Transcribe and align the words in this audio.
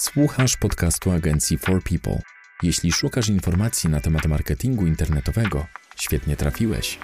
Słuchasz 0.00 0.56
podcastu 0.56 1.10
agencji 1.10 1.58
For 1.58 1.82
People. 1.82 2.22
Jeśli 2.62 2.92
szukasz 2.92 3.28
informacji 3.28 3.90
na 3.90 4.00
temat 4.00 4.26
marketingu 4.26 4.86
internetowego, 4.86 5.66
świetnie 5.96 6.36
trafiłeś. 6.36 6.98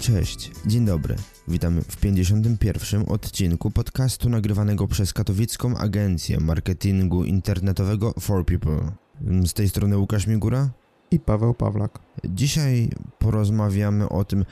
Cześć, 0.00 0.50
dzień 0.66 0.84
dobry. 0.84 1.16
Witamy 1.48 1.82
w 1.82 1.96
51. 1.96 3.04
odcinku 3.08 3.70
podcastu 3.70 4.28
nagrywanego 4.28 4.88
przez 4.88 5.12
katowicką 5.12 5.76
agencję 5.76 6.40
marketingu 6.40 7.24
internetowego 7.24 8.14
For 8.20 8.46
People. 8.46 9.02
Z 9.46 9.52
tej 9.52 9.68
strony 9.68 9.98
Łukasz 9.98 10.26
Migura 10.26 10.70
i 11.10 11.20
Paweł 11.20 11.54
Pawlak. 11.54 11.98
Dzisiaj 12.24 12.90
porozmawiamy 13.18 14.08
o 14.08 14.24
tym, 14.24 14.44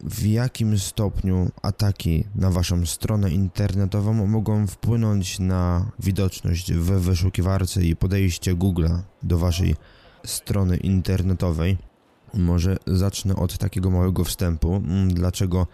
w 0.00 0.26
jakim 0.26 0.78
stopniu 0.78 1.50
ataki 1.62 2.24
na 2.34 2.50
Waszą 2.50 2.86
stronę 2.86 3.30
internetową 3.30 4.26
mogą 4.26 4.66
wpłynąć 4.66 5.38
na 5.38 5.90
widoczność 5.98 6.72
w 6.72 6.90
wyszukiwarce 6.90 7.84
i 7.84 7.96
podejście 7.96 8.54
Google'a 8.54 8.98
do 9.22 9.38
Waszej 9.38 9.76
strony 10.24 10.76
internetowej. 10.76 11.78
Może 12.34 12.76
zacznę 12.86 13.36
od 13.36 13.58
takiego 13.58 13.90
małego 13.90 14.24
wstępu. 14.24 14.74
Mm, 14.74 15.14
dlaczego 15.14 15.66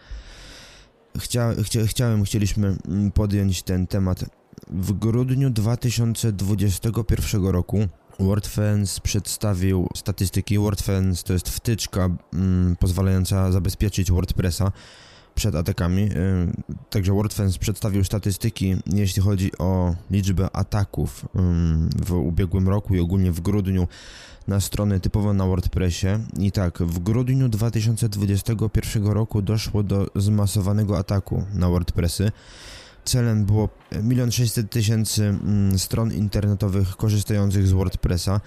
chcia, 1.19 1.55
chcia, 1.63 1.87
chciałem, 1.87 2.25
chcieliśmy 2.25 2.77
mm, 2.89 3.11
podjąć 3.11 3.63
ten 3.63 3.87
temat. 3.87 4.25
W 4.71 4.93
grudniu 4.93 5.51
2021 5.51 7.47
roku 7.47 7.89
WordFence 8.19 9.01
przedstawił 9.01 9.89
statystyki. 9.97 10.59
WordFence 10.59 11.25
to 11.25 11.33
jest 11.33 11.49
wtyczka 11.49 12.09
mm, 12.33 12.77
pozwalająca 12.77 13.53
zabezpieczyć 13.53 14.13
WordPressa 14.13 14.73
przed 15.35 15.55
atakami. 15.55 16.03
Y, 16.03 16.09
także 16.91 17.13
WordFence 17.13 17.59
przedstawił 17.59 18.05
statystyki, 18.05 18.77
jeśli 18.87 19.23
chodzi 19.23 19.59
o 19.59 19.95
liczbę 20.11 20.57
ataków 20.57 21.29
w 22.07 22.13
ubiegłym 22.13 22.69
roku 22.69 22.95
i 22.95 23.01
ogólnie 23.01 23.33
w 23.33 23.41
grudniu 23.41 23.89
na 24.49 24.61
stronę 24.61 25.01
typowo 25.01 25.33
na 25.33 25.47
WordPressie. 25.47 26.07
I 26.39 26.53
tak, 26.53 26.79
w 26.79 26.99
grudniu 26.99 27.49
2021 27.49 29.07
roku 29.07 29.43
doszło 29.43 29.83
do 29.83 30.07
zmasowanego 30.17 30.99
ataku 30.99 31.45
na 31.55 31.69
WordPressy. 31.69 32.33
Celem 33.05 33.45
było 33.45 33.69
1 34.09 34.33
600 34.33 34.71
tysięcy 34.71 35.25
mm, 35.25 35.79
stron 35.79 36.13
internetowych 36.13 36.97
korzystających 36.97 37.67
z 37.67 37.73
WordPressa. 37.73 38.41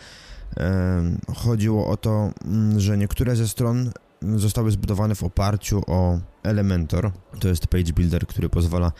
Chodziło 1.36 1.88
o 1.88 1.98
to, 1.98 2.32
mm, 2.46 2.80
że 2.80 2.98
niektóre 2.98 3.36
ze 3.36 3.48
stron 3.48 3.92
zostały 4.22 4.72
zbudowane 4.72 5.16
w 5.16 5.24
oparciu 5.24 5.82
o 5.88 6.20
Elementor. 6.44 7.12
To 7.40 7.48
jest 7.48 7.68
page 7.68 7.94
builder, 7.94 8.28
który 8.28 8.50
pozwala 8.50 8.92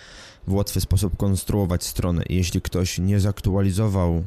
w 0.48 0.54
łatwy 0.54 0.82
sposób 0.82 1.18
konstruować 1.18 1.84
stronę. 1.84 2.24
Jeśli 2.30 2.62
ktoś 2.62 3.00
nie 3.00 3.20
zaktualizował 3.20 4.24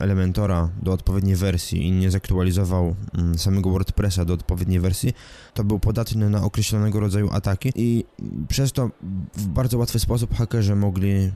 Elementora 0.00 0.68
do 0.82 0.92
odpowiedniej 0.92 1.36
wersji 1.36 1.86
i 1.86 1.92
nie 1.92 2.10
zaktualizował 2.10 2.94
mm, 3.18 3.38
samego 3.38 3.70
WordPressa 3.70 4.24
do 4.24 4.34
odpowiedniej 4.34 4.80
wersji, 4.80 5.12
to 5.54 5.64
był 5.64 5.78
podatny 5.78 6.30
na 6.30 6.42
określonego 6.42 7.00
rodzaju 7.00 7.30
ataki 7.32 7.72
i 7.76 8.04
przez 8.48 8.72
to 8.72 8.90
w 9.34 9.46
bardzo 9.46 9.78
łatwy 9.78 9.98
sposób 9.98 10.34
hakerzy 10.34 10.76
mogli 10.76 11.30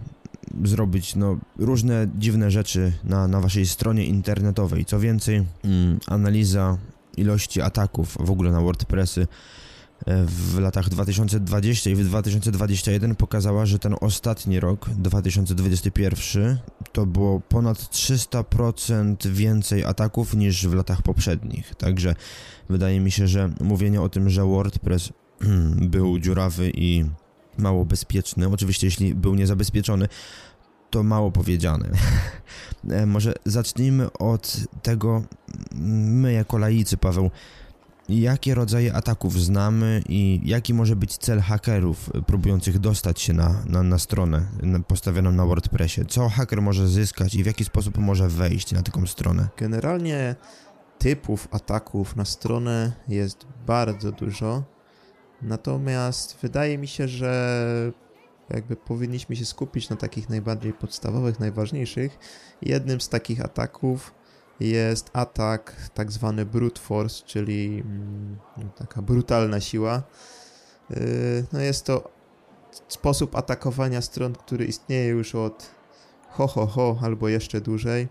zrobić 0.65 1.17
no, 1.17 1.37
różne 1.59 2.09
dziwne 2.19 2.51
rzeczy 2.51 2.93
na, 3.05 3.29
na 3.29 3.41
waszej 3.41 3.67
stronie 3.67 4.05
internetowej. 4.05 4.85
Co 4.85 5.01
więcej, 5.01 5.45
mm, 5.65 5.99
analiza 6.07 6.79
ilości 7.17 7.61
ataków 7.61 8.17
w 8.21 8.31
ogóle 8.31 8.53
na 8.53 8.61
WordPressy 8.61 9.27
w 10.07 10.59
latach 10.59 10.89
2020 10.89 11.91
i 11.91 11.95
w 11.95 12.05
2021 12.05 13.15
pokazała, 13.15 13.67
że 13.67 13.79
ten 13.79 13.95
ostatni 14.01 14.61
rok, 14.61 14.91
2021, 14.91 16.59
to 16.93 17.07
było 17.07 17.41
ponad 17.41 17.79
300% 17.79 19.29
więcej 19.29 19.85
ataków 19.85 20.35
niż 20.35 20.67
w 20.67 20.75
latach 20.75 21.03
poprzednich. 21.03 21.75
Także 21.75 22.15
wydaje 22.69 23.01
mi 23.01 23.11
się, 23.11 23.29
że 23.29 23.51
mówienie 23.61 24.01
o 24.01 24.09
tym, 24.09 24.31
że 24.31 24.45
WordPress 24.45 25.13
był 25.95 26.19
dziurawy 26.19 26.71
i 26.75 27.05
mało 27.59 27.85
bezpieczny, 27.85 28.49
oczywiście 28.49 28.87
jeśli 28.87 29.15
był 29.15 29.35
niezabezpieczony, 29.35 30.09
to 30.91 31.03
mało 31.03 31.31
powiedziane. 31.31 31.89
E, 32.91 33.07
może 33.07 33.35
zacznijmy 33.45 34.13
od 34.13 34.57
tego, 34.83 35.23
my 35.73 36.33
jako 36.33 36.59
laicy, 36.59 36.97
Paweł, 36.97 37.31
jakie 38.09 38.55
rodzaje 38.55 38.95
ataków 38.95 39.41
znamy 39.41 40.03
i 40.09 40.41
jaki 40.45 40.75
może 40.75 40.97
być 40.97 41.19
cel 41.19 41.41
hakerów 41.41 42.11
próbujących 42.27 42.79
dostać 42.79 43.21
się 43.21 43.33
na, 43.33 43.65
na, 43.67 43.83
na 43.83 43.99
stronę 43.99 44.47
postawioną 44.87 45.33
na 45.33 45.47
WordPressie? 45.47 46.07
Co 46.07 46.29
haker 46.29 46.63
może 46.63 46.89
zyskać 46.89 47.35
i 47.35 47.43
w 47.43 47.47
jaki 47.47 47.65
sposób 47.65 47.99
może 47.99 48.29
wejść 48.29 48.73
na 48.73 48.83
taką 48.83 49.07
stronę? 49.07 49.49
Generalnie 49.57 50.37
typów 50.99 51.49
ataków 51.51 52.17
na 52.17 52.25
stronę 52.25 52.93
jest 53.09 53.47
bardzo 53.67 54.13
dużo. 54.13 54.63
Natomiast 55.43 56.39
wydaje 56.43 56.79
mi 56.79 56.89
się, 56.89 57.09
że 57.09 57.93
jakby 58.51 58.77
powinniśmy 58.77 59.37
się 59.37 59.45
skupić 59.45 59.89
na 59.89 59.97
takich 59.97 60.29
najbardziej 60.29 60.73
podstawowych, 60.73 61.41
najważniejszych. 61.41 62.19
Jednym 62.63 63.01
z 63.01 63.09
takich 63.09 63.45
ataków 63.45 64.15
jest 64.61 65.11
atak 65.13 65.91
tak 65.95 66.13
zwany 66.13 66.45
brute 66.45 66.81
force, 66.81 67.25
czyli 67.27 67.83
mm, 67.85 68.39
taka 68.77 69.03
brutalna 69.03 69.61
siła. 69.61 70.03
Y, 70.91 71.45
no 71.53 71.61
jest 71.61 71.87
to 71.87 72.11
sposób 72.89 73.37
atakowania 73.37 74.03
stron, 74.03 74.33
który 74.33 74.65
istnieje 74.65 75.09
już 75.09 75.35
od 75.35 75.71
ho 76.31 76.47
ho 76.47 76.67
ho 76.67 76.99
albo 77.03 77.29
jeszcze 77.29 77.61
dłużej. 77.61 78.09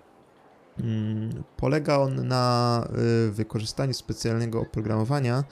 Mm, 0.79 1.43
polega 1.57 1.97
on 1.97 2.27
na 2.27 2.87
y, 3.27 3.31
wykorzystaniu 3.31 3.93
specjalnego 3.93 4.61
oprogramowania, 4.61 5.43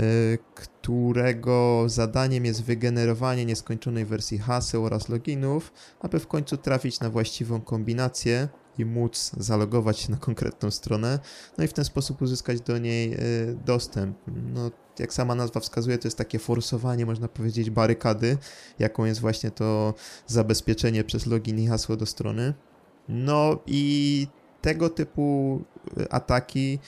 Y, 0.00 0.38
którego 0.54 1.84
zadaniem 1.86 2.44
jest 2.44 2.64
wygenerowanie 2.64 3.44
nieskończonej 3.44 4.04
wersji 4.04 4.38
haseł 4.38 4.84
oraz 4.84 5.08
loginów, 5.08 5.72
aby 6.00 6.20
w 6.20 6.26
końcu 6.26 6.56
trafić 6.56 7.00
na 7.00 7.10
właściwą 7.10 7.60
kombinację 7.60 8.48
i 8.78 8.84
móc 8.84 9.30
zalogować 9.36 9.98
się 9.98 10.10
na 10.10 10.16
konkretną 10.16 10.70
stronę, 10.70 11.18
no 11.58 11.64
i 11.64 11.68
w 11.68 11.72
ten 11.72 11.84
sposób 11.84 12.22
uzyskać 12.22 12.60
do 12.60 12.78
niej 12.78 13.14
y, 13.14 13.56
dostęp. 13.64 14.16
No, 14.54 14.70
jak 14.98 15.14
sama 15.14 15.34
nazwa 15.34 15.60
wskazuje, 15.60 15.98
to 15.98 16.08
jest 16.08 16.18
takie 16.18 16.38
forsowanie, 16.38 17.06
można 17.06 17.28
powiedzieć, 17.28 17.70
barykady, 17.70 18.38
jaką 18.78 19.04
jest 19.04 19.20
właśnie 19.20 19.50
to 19.50 19.94
zabezpieczenie 20.26 21.04
przez 21.04 21.26
login 21.26 21.58
i 21.58 21.66
hasło 21.66 21.96
do 21.96 22.06
strony. 22.06 22.54
No 23.08 23.58
i 23.66 24.26
tego 24.60 24.88
typu 24.88 25.60
y, 25.98 26.10
ataki 26.10 26.78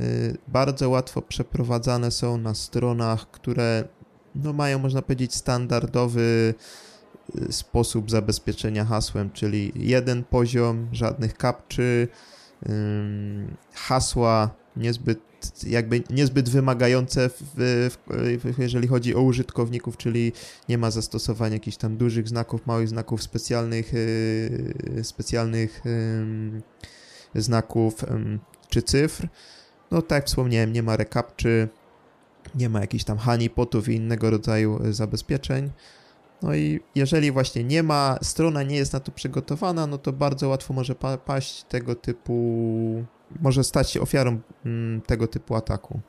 Y, 0.00 0.38
bardzo 0.48 0.90
łatwo 0.90 1.22
przeprowadzane 1.22 2.10
są 2.10 2.38
na 2.38 2.54
stronach, 2.54 3.30
które 3.30 3.84
no, 4.34 4.52
mają, 4.52 4.78
można 4.78 5.02
powiedzieć, 5.02 5.34
standardowy 5.34 6.54
sposób 7.50 8.10
zabezpieczenia 8.10 8.84
hasłem, 8.84 9.30
czyli 9.30 9.72
jeden 9.74 10.24
poziom, 10.24 10.88
żadnych 10.92 11.36
kapczy, 11.36 12.08
hasła 13.74 14.50
niezbyt, 14.76 15.20
jakby 15.66 16.02
niezbyt 16.10 16.48
wymagające, 16.48 17.28
w, 17.28 17.38
w, 17.56 18.58
jeżeli 18.58 18.88
chodzi 18.88 19.14
o 19.14 19.20
użytkowników, 19.20 19.96
czyli 19.96 20.32
nie 20.68 20.78
ma 20.78 20.90
zastosowania 20.90 21.54
jakichś 21.54 21.76
tam 21.76 21.96
dużych 21.96 22.28
znaków, 22.28 22.66
małych 22.66 22.88
znaków, 22.88 23.22
specjalnych, 23.22 23.94
y, 23.94 25.00
specjalnych 25.02 25.82
znaków 27.34 28.04
czy 28.68 28.82
cyfr. 28.82 29.28
No 29.90 30.02
tak 30.02 30.16
jak 30.16 30.26
wspomniałem, 30.26 30.72
nie 30.72 30.82
ma 30.82 30.96
recapczy, 30.96 31.68
nie 32.54 32.68
ma 32.68 32.80
jakichś 32.80 33.04
tam 33.04 33.18
honeypotów 33.18 33.88
i 33.88 33.94
innego 33.94 34.30
rodzaju 34.30 34.80
e, 34.84 34.92
zabezpieczeń. 34.92 35.70
No 36.42 36.54
i 36.54 36.80
jeżeli 36.94 37.32
właśnie 37.32 37.64
nie 37.64 37.82
ma, 37.82 38.18
strona 38.22 38.62
nie 38.62 38.76
jest 38.76 38.92
na 38.92 39.00
to 39.00 39.12
przygotowana, 39.12 39.86
no 39.86 39.98
to 39.98 40.12
bardzo 40.12 40.48
łatwo 40.48 40.74
może 40.74 40.94
pa 40.94 41.18
paść 41.18 41.62
tego 41.62 41.94
typu, 41.94 43.04
może 43.40 43.64
stać 43.64 43.90
się 43.90 44.00
ofiarą 44.00 44.40
mm, 44.64 45.00
tego 45.00 45.28
typu 45.28 45.54
ataku. 45.54 46.00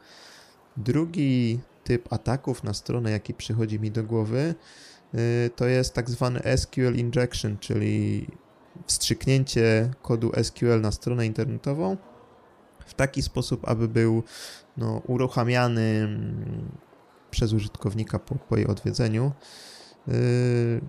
Drugi 0.78 1.60
typ 1.84 2.14
ataków 2.14 2.64
na 2.64 2.74
stronę, 2.74 3.12
jaki 3.12 3.34
przychodzi 3.34 3.80
mi 3.80 3.92
do 3.92 4.04
głowy, 4.04 4.56
y, 5.16 5.50
to 5.56 5.66
jest 5.66 5.94
tak 5.94 6.10
zwany 6.10 6.42
SQL 6.58 6.96
injection, 6.96 7.58
czyli 7.58 8.28
wstrzyknięcie 8.88 9.92
kodu 10.02 10.32
SQL 10.44 10.82
na 10.82 10.92
stronę 10.92 11.26
internetową 11.26 11.98
w 12.86 12.94
taki 12.94 13.22
sposób, 13.22 13.68
aby 13.68 13.88
był 13.88 14.24
no, 14.78 15.02
uruchamiany 15.08 15.82
mm, 15.82 16.72
przez 17.32 17.54
użytkownika 17.54 18.20
po, 18.20 18.36
po 18.36 18.58
jej 18.58 18.68
odwiedzeniu. 18.68 19.32
Yy, 20.08 20.82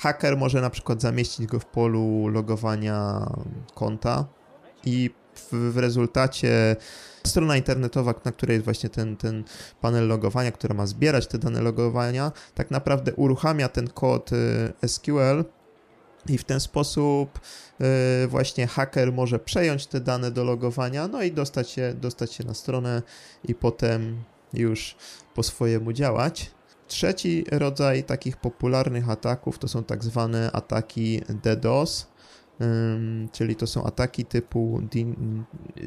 haker 0.00 0.36
może 0.36 0.60
na 0.60 0.70
przykład 0.70 1.02
zamieścić 1.02 1.46
go 1.46 1.60
w 1.60 1.66
polu 1.66 2.28
logowania 2.28 3.30
konta. 3.74 4.24
i 4.84 5.10
w, 5.34 5.72
w 5.72 5.78
rezultacie 5.78 6.76
strona 7.26 7.56
internetowa, 7.56 8.14
na 8.24 8.32
której 8.32 8.54
jest 8.54 8.64
właśnie 8.64 8.90
ten, 8.90 9.16
ten 9.16 9.44
panel 9.80 10.08
logowania, 10.08 10.52
która 10.52 10.74
ma 10.74 10.86
zbierać 10.86 11.26
te 11.26 11.38
dane 11.38 11.60
logowania, 11.60 12.32
tak 12.54 12.70
naprawdę 12.70 13.14
uruchamia 13.14 13.68
ten 13.68 13.88
kod 13.88 14.30
y, 14.32 14.88
SQL 14.88 15.44
i 16.28 16.38
w 16.38 16.44
ten 16.44 16.60
sposób 16.60 17.40
y, 18.24 18.28
właśnie 18.28 18.66
haker 18.66 19.12
może 19.12 19.38
przejąć 19.38 19.86
te 19.86 20.00
dane 20.00 20.30
do 20.30 20.44
logowania, 20.44 21.08
no 21.08 21.22
i 21.22 21.32
dostać 21.32 21.70
się, 21.70 21.94
dostać 21.94 22.32
się 22.32 22.44
na 22.44 22.54
stronę 22.54 23.02
i 23.44 23.54
potem 23.54 24.24
już 24.52 24.96
po 25.34 25.42
swojemu 25.42 25.92
działać. 25.92 26.50
Trzeci 26.90 27.44
rodzaj 27.52 28.04
takich 28.04 28.36
popularnych 28.36 29.10
ataków 29.10 29.58
to 29.58 29.68
są 29.68 29.84
tak 29.84 30.04
zwane 30.04 30.52
ataki 30.52 31.20
DDoS, 31.42 32.06
czyli 33.32 33.56
to 33.56 33.66
są 33.66 33.84
ataki 33.84 34.24
typu 34.24 34.80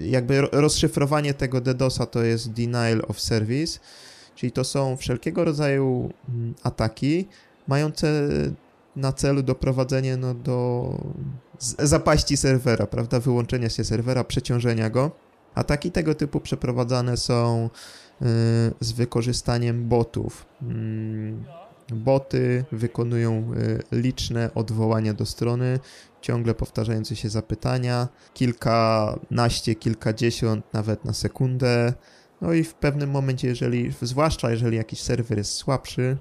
jakby 0.01 0.41
rozszyfrowanie 0.41 1.33
tego 1.33 1.61
DDoSa 1.61 2.05
to 2.05 2.23
jest 2.23 2.51
denial 2.51 3.01
of 3.07 3.19
service, 3.19 3.79
czyli 4.35 4.51
to 4.51 4.63
są 4.63 4.97
wszelkiego 4.97 5.45
rodzaju 5.45 6.09
mm, 6.29 6.53
ataki 6.63 7.27
mające 7.67 8.29
na 8.95 9.13
celu 9.13 9.44
doprowadzenie 9.44 10.17
no, 10.17 10.33
do 10.33 10.89
zapaści 11.79 12.38
serwera, 12.38 12.88
prawda, 12.88 13.19
wyłączenia 13.19 13.69
się 13.69 13.83
serwera, 13.83 14.23
przeciążenia 14.23 14.89
go. 14.89 15.11
Ataki 15.55 15.91
tego 15.91 16.15
typu 16.15 16.39
przeprowadzane 16.39 17.17
są 17.17 17.69
z 18.80 18.92
wykorzystaniem 18.92 19.88
botów. 19.88 20.46
Mm, 20.62 21.44
boty 21.92 22.66
wykonują 22.72 23.52
y, 23.54 23.98
liczne 24.02 24.50
odwołania 24.56 25.14
do 25.14 25.25
strony, 25.25 25.80
ciągle 26.22 26.54
powtarzające 26.54 27.16
się 27.16 27.30
zapytania, 27.30 28.08
kilkanaście, 28.34 29.75
kilkadziesiąt 29.75 30.74
nawet 30.74 31.06
na 31.06 31.14
sekundę. 31.14 31.94
No 32.42 32.54
i 32.54 32.64
w 32.64 32.74
pewnym 32.74 33.12
momencie, 33.12 33.48
jeżeli, 33.48 33.94
zwłaszcza 34.02 34.52
jeżeli 34.52 34.78
jakiś 34.78 35.02
serwer 35.02 35.38
jest 35.38 35.54
słabszy, 35.54 36.18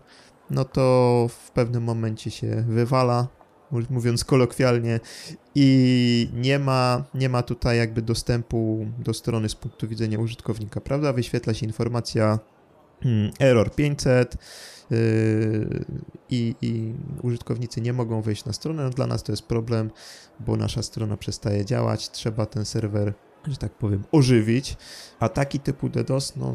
no 0.50 0.64
to 0.64 1.26
w 1.28 1.50
pewnym 1.50 1.82
momencie 1.82 2.30
się 2.30 2.64
wywala, 2.68 3.28
mówiąc 3.90 4.24
kolokwialnie, 4.24 5.00
i 5.54 6.28
nie 6.34 6.58
ma, 6.58 7.04
nie 7.14 7.28
ma 7.28 7.42
tutaj 7.42 7.78
jakby 7.78 8.02
dostępu 8.02 8.86
do 8.98 9.14
strony 9.14 9.48
z 9.48 9.54
punktu 9.54 9.88
widzenia 9.88 10.18
użytkownika, 10.18 10.80
prawda? 10.80 11.12
Wyświetla 11.12 11.54
się 11.54 11.66
informacja 11.66 12.38
hmm, 13.02 13.32
error 13.40 13.74
500 13.74 14.36
yy, 14.90 15.84
i, 16.30 16.54
i 16.62 16.94
użytkownicy 17.22 17.80
nie 17.80 17.92
mogą 17.92 18.22
wejść 18.22 18.44
na 18.44 18.52
stronę. 18.52 18.82
No 18.84 18.90
dla 18.90 19.06
nas 19.06 19.22
to 19.22 19.32
jest 19.32 19.42
problem, 19.42 19.90
bo 20.40 20.56
nasza 20.56 20.82
strona 20.82 21.16
przestaje 21.16 21.64
działać, 21.64 22.10
trzeba 22.10 22.46
ten 22.46 22.64
serwer, 22.64 23.12
że 23.46 23.56
tak 23.56 23.72
powiem, 23.72 24.04
ożywić. 24.12 24.76
Ataki 25.20 25.60
typu 25.60 25.88
DDoS 25.88 26.36
no, 26.36 26.54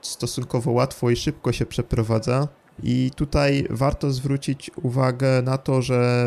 stosunkowo 0.00 0.70
łatwo 0.70 1.10
i 1.10 1.16
szybko 1.16 1.52
się 1.52 1.66
przeprowadza 1.66 2.48
i 2.82 3.10
tutaj 3.16 3.66
warto 3.70 4.10
zwrócić 4.10 4.70
uwagę 4.82 5.42
na 5.42 5.58
to, 5.58 5.82
że, 5.82 6.26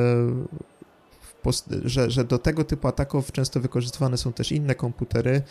że, 1.86 2.12
że 2.12 2.24
do 2.24 2.38
tego 2.38 2.64
typu 2.64 2.88
ataków 2.88 3.32
często 3.32 3.60
wykorzystywane 3.60 4.18
są 4.18 4.34
też 4.34 4.52
inne 4.52 4.76
komputery, 4.76 5.42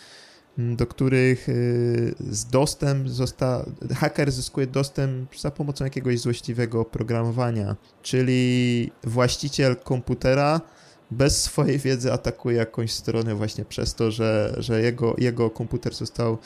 do 0.57 0.87
których 0.87 1.49
y, 1.49 2.15
z 2.29 2.45
dostęp 2.45 3.09
zosta, 3.09 3.65
haker 3.95 4.31
zyskuje 4.31 4.67
dostęp 4.67 5.39
za 5.39 5.51
pomocą 5.51 5.83
jakiegoś 5.83 6.19
złośliwego 6.19 6.81
oprogramowania, 6.81 7.75
czyli 8.01 8.91
właściciel 9.03 9.75
komputera 9.75 10.61
bez 11.11 11.43
swojej 11.43 11.79
wiedzy 11.79 12.13
atakuje 12.13 12.57
jakąś 12.57 12.91
stronę 12.91 13.35
właśnie 13.35 13.65
przez 13.65 13.95
to, 13.95 14.11
że, 14.11 14.55
że 14.57 14.81
jego, 14.81 15.15
jego 15.17 15.49
komputer 15.49 15.93
został, 15.93 16.37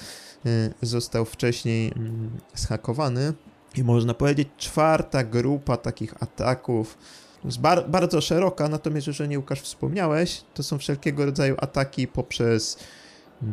y, 0.46 0.74
został 0.81 1.25
wcześniej 1.25 1.92
mm, 1.96 2.30
zhakowany. 2.56 3.34
I 3.77 3.83
można 3.83 4.13
powiedzieć, 4.13 4.48
czwarta 4.57 5.24
grupa 5.24 5.77
takich 5.77 6.24
ataków 6.24 6.98
jest 7.45 7.60
bar 7.60 7.89
bardzo 7.89 8.22
szeroka, 8.22 8.69
natomiast 8.69 9.07
jeżeli 9.07 9.38
Łukasz 9.38 9.62
wspomniałeś, 9.62 10.44
to 10.54 10.63
są 10.63 10.77
wszelkiego 10.77 11.25
rodzaju 11.25 11.56
ataki 11.60 12.07
poprzez 12.07 12.77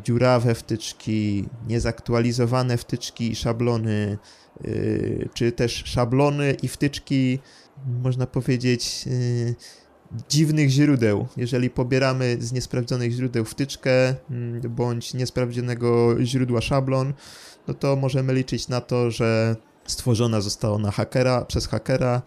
dziurawe 0.05 0.55
wtyczki, 0.55 1.45
niezaktualizowane 1.69 2.77
wtyczki 2.77 3.31
i 3.31 3.37
szablony, 3.37 4.19
yy, 4.65 5.29
czy 5.35 5.53
też 5.53 5.83
szablony 5.87 6.57
i 6.63 6.69
wtyczki, 6.69 7.39
można 8.03 8.27
powiedzieć, 8.27 9.07
yy, 9.07 9.55
dziwnych 10.29 10.69
źródeł. 10.69 11.27
Jeżeli 11.37 11.71
pobieramy 11.71 12.37
z 12.41 12.53
niesprawdzonych 12.53 13.13
źródeł 13.13 13.45
wtyczkę 13.45 14.15
yy, 14.63 14.69
bądź 14.69 15.15
niesprawdzonego 15.15 16.17
źródła 16.25 16.61
szablon, 16.61 17.13
no 17.69 17.75
to 17.75 17.97
możemy 17.97 18.35
liczyć 18.35 18.69
na 18.69 18.81
to, 18.81 19.11
że 19.11 19.57
stworzona 19.87 20.41
została 20.41 20.79
na 20.79 20.91
hakera, 20.91 21.45
przez 21.45 21.67
hakera, 21.67 22.23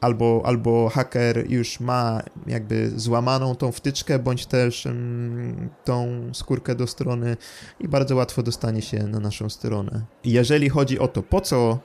albo, 0.00 0.42
albo 0.44 0.88
haker 0.88 1.50
już 1.50 1.80
ma 1.80 2.22
jakby 2.46 2.90
złamaną 2.96 3.54
tą 3.54 3.72
wtyczkę, 3.72 4.18
bądź 4.18 4.46
też 4.46 4.86
mm, 4.86 5.68
tą 5.84 6.22
skórkę 6.34 6.74
do 6.74 6.86
strony 6.86 7.36
i 7.80 7.88
bardzo 7.88 8.16
łatwo 8.16 8.42
dostanie 8.42 8.82
się 8.82 8.98
na 9.06 9.20
naszą 9.20 9.50
stronę. 9.50 10.04
Jeżeli 10.24 10.68
chodzi 10.68 10.98
o 10.98 11.08
to, 11.08 11.22
po 11.22 11.40
co 11.40 11.78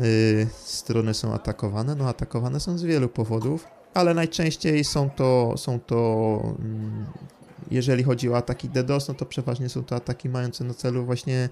y, 0.00 0.46
strony 0.64 1.14
są 1.14 1.34
atakowane, 1.34 1.94
no 1.94 2.08
atakowane 2.08 2.60
są 2.60 2.78
z 2.78 2.82
wielu 2.82 3.08
powodów, 3.08 3.66
ale 3.94 4.14
najczęściej 4.14 4.84
są 4.84 5.10
to, 5.10 5.54
są 5.56 5.80
to 5.80 6.40
mm, 6.58 7.06
jeżeli 7.70 8.02
chodzi 8.02 8.30
o 8.30 8.36
ataki 8.36 8.68
DDoS, 8.68 9.08
no 9.08 9.14
to 9.14 9.26
przeważnie 9.26 9.68
są 9.68 9.84
to 9.84 9.96
ataki 9.96 10.28
mające 10.28 10.64
na 10.64 10.74
celu 10.74 11.04
właśnie 11.04 11.48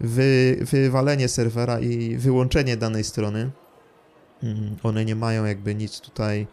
wy, 0.00 0.56
wywalenie 0.60 1.28
serwera 1.28 1.80
i 1.80 2.16
wyłączenie 2.16 2.76
danej 2.76 3.04
strony. 3.04 3.50
Mm, 4.42 4.76
one 4.82 5.04
nie 5.04 5.16
mają 5.16 5.44
jakby 5.44 5.74
nic 5.74 6.00
tutaj 6.00 6.46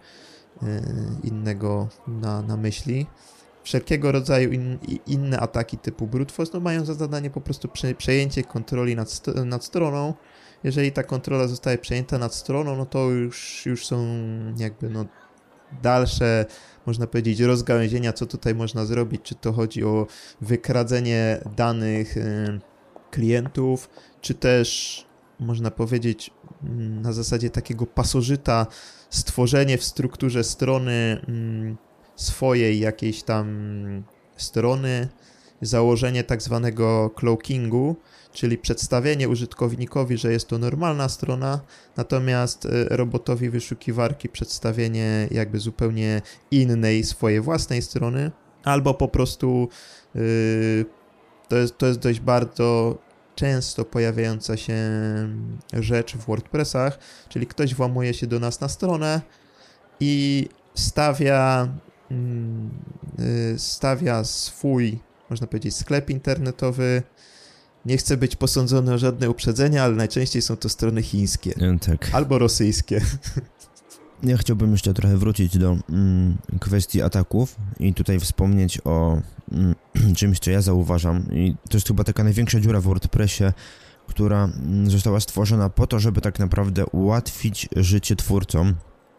e, 0.64 0.82
innego 1.24 1.88
na, 2.08 2.42
na 2.42 2.58
myśli. 2.58 3.08
Wszelkiego 3.64 4.12
rodzaju 4.12 4.52
in, 4.52 4.78
inne 5.08 5.40
ataki 5.40 5.78
typu 5.78 6.08
brute 6.08 6.34
force 6.34 6.52
no 6.54 6.60
mają 6.60 6.86
za 6.86 6.94
zadanie 6.94 7.30
po 7.30 7.42
prostu 7.42 7.68
prze, 7.68 7.96
przejęcie 7.96 8.44
kontroli 8.44 8.96
nad, 8.96 9.22
nad 9.46 9.66
stroną. 9.66 10.14
Jeżeli 10.64 10.92
ta 10.92 11.04
kontrola 11.04 11.48
zostaje 11.48 11.78
przejęta 11.78 12.18
nad 12.18 12.36
stroną, 12.36 12.76
no 12.76 12.86
to 12.86 13.10
już, 13.10 13.66
już 13.66 13.86
są 13.86 14.06
jakby 14.58 14.90
no 14.90 15.06
dalsze, 15.82 16.46
można 16.86 17.08
powiedzieć, 17.08 17.40
rozgałęzienia, 17.40 18.14
co 18.14 18.26
tutaj 18.26 18.56
można 18.56 18.86
zrobić, 18.86 19.22
czy 19.22 19.36
to 19.36 19.54
chodzi 19.54 19.84
o 19.84 20.08
wykradzenie 20.42 21.42
danych 21.56 22.18
e, 22.18 22.60
klientów, 23.14 23.90
czy 24.22 24.34
też 24.34 25.06
można 25.40 25.72
powiedzieć 25.72 26.32
mm, 26.64 27.02
na 27.02 27.14
zasadzie 27.14 27.50
takiego 27.50 27.86
pasożyta 27.86 28.68
stworzenie 29.10 29.78
w 29.78 29.84
strukturze 29.84 30.44
strony 30.44 31.22
mm, 31.28 31.78
swojej 32.16 32.80
jakiejś 32.80 33.24
tam 33.24 34.04
strony, 34.38 35.08
założenie 35.62 36.24
tak 36.24 36.42
zwanego 36.42 37.10
cloakingu, 37.10 37.96
czyli 38.34 38.58
przedstawienie 38.58 39.30
użytkownikowi, 39.30 40.18
że 40.18 40.32
jest 40.32 40.48
to 40.48 40.58
normalna 40.58 41.10
strona, 41.10 41.60
natomiast 41.98 42.66
y, 42.66 42.70
robotowi 42.90 43.50
wyszukiwarki 43.50 44.30
przedstawienie 44.30 45.28
jakby 45.32 45.60
zupełnie 45.60 46.22
innej 46.52 47.04
swojej 47.04 47.42
własnej 47.42 47.82
strony, 47.82 48.32
albo 48.64 48.94
po 48.94 49.08
prostu 49.08 49.70
yy, 50.16 50.86
to 51.54 51.58
jest, 51.58 51.78
to 51.78 51.88
jest 51.88 52.00
dość 52.00 52.20
bardzo 52.20 52.98
często 53.36 53.86
pojawiająca 53.86 54.58
się 54.58 54.78
rzecz 55.74 56.16
w 56.16 56.26
WordPressach, 56.26 57.00
czyli 57.30 57.48
ktoś 57.48 57.76
włamuje 57.76 58.14
się 58.14 58.28
do 58.28 58.40
nas 58.40 58.62
na 58.62 58.68
stronę 58.68 59.22
i 60.00 60.48
stawia, 60.76 61.68
mm, 62.12 62.70
y, 63.54 63.60
stawia 63.60 64.24
swój, 64.24 65.00
można 65.30 65.48
powiedzieć, 65.48 65.76
sklep 65.76 66.10
internetowy. 66.10 67.04
Nie 67.86 67.98
chcę 67.98 68.18
być 68.18 68.36
posądzony 68.36 68.94
o 68.94 68.98
żadne 68.98 69.30
uprzedzenia, 69.30 69.84
ale 69.84 69.96
najczęściej 69.96 70.42
są 70.42 70.58
to 70.58 70.70
strony 70.70 71.02
chińskie. 71.02 71.54
Tak. 71.82 72.10
Albo 72.14 72.40
rosyjskie. 72.40 73.02
Ja 74.24 74.38
chciałbym 74.38 74.72
jeszcze 74.72 74.94
trochę 74.94 75.18
wrócić 75.18 75.58
do 75.58 75.78
mm, 75.90 76.38
kwestii 76.60 77.02
ataków 77.02 77.56
i 77.80 77.94
tutaj 77.94 78.20
wspomnieć 78.20 78.80
o 78.86 79.22
mm, 79.52 79.76
czymś, 80.18 80.40
co 80.40 80.52
ja 80.52 80.62
zauważam. 80.62 81.26
I 81.32 81.56
to 81.70 81.78
jest 81.78 81.88
chyba 81.88 82.04
taka 82.04 82.24
największa 82.24 82.60
dziura 82.60 82.82
w 82.82 82.84
WordPressie, 82.84 83.44
która 84.08 84.44
mm, 84.44 84.92
została 84.92 85.20
stworzona 85.20 85.70
po 85.70 85.88
to, 85.88 86.00
żeby 86.00 86.22
tak 86.22 86.40
naprawdę 86.40 86.86
ułatwić 86.86 87.70
życie 87.76 88.16
twórcom. 88.16 88.76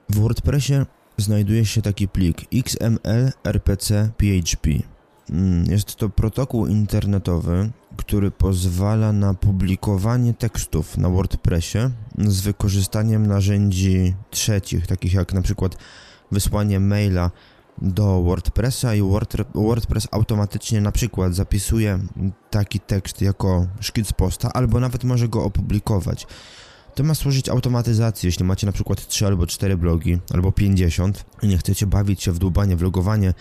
W 0.09 0.19
WordPressie 0.19 0.75
znajduje 1.17 1.67
się 1.67 1.83
taki 1.83 2.09
plik 2.09 2.39
XML 2.53 3.33
RPC 3.45 4.11
PHP. 4.17 4.94
Mm, 5.31 5.65
jest 5.71 5.97
to 5.97 6.09
protokół 6.09 6.67
internetowy, 6.67 7.71
który 7.97 8.31
pozwala 8.31 9.13
na 9.13 9.35
publikowanie 9.35 10.35
tekstów 10.35 10.97
na 10.97 11.09
WordPressie 11.09 11.79
z 12.19 12.41
wykorzystaniem 12.41 13.27
narzędzi 13.27 14.15
trzecich, 14.31 14.87
takich 14.87 15.15
jak 15.15 15.33
na 15.33 15.43
przykład 15.43 15.77
wysłanie 16.33 16.81
maila 16.81 17.31
do 17.83 18.23
WordPressa 18.23 18.95
i 18.95 19.03
WordPress 19.55 20.09
automatycznie 20.11 20.81
na 20.81 20.93
przykład 20.93 21.35
zapisuje 21.35 21.99
taki 22.51 22.81
tekst 22.81 23.23
jako 23.23 23.67
szkic 23.81 24.13
posta, 24.13 24.53
albo 24.53 24.81
nawet 24.81 25.05
może 25.05 25.29
go 25.29 25.45
opublikować. 25.45 26.27
To 26.95 27.05
ma 27.05 27.15
służyć 27.15 27.49
automatyzacji, 27.49 28.27
jeśli 28.27 28.45
macie 28.45 28.67
na 28.67 28.73
przykład 28.73 29.07
3 29.07 29.27
albo 29.27 29.47
4 29.47 29.77
blogi, 29.77 30.19
albo 30.35 30.53
50 30.53 31.25
i 31.43 31.49
nie 31.49 31.59
chcecie 31.59 31.87
bawić 31.87 32.23
się 32.23 32.33
w 32.33 32.39
dłubanie, 32.39 32.77
w 32.77 32.83
logowanie 32.83 33.35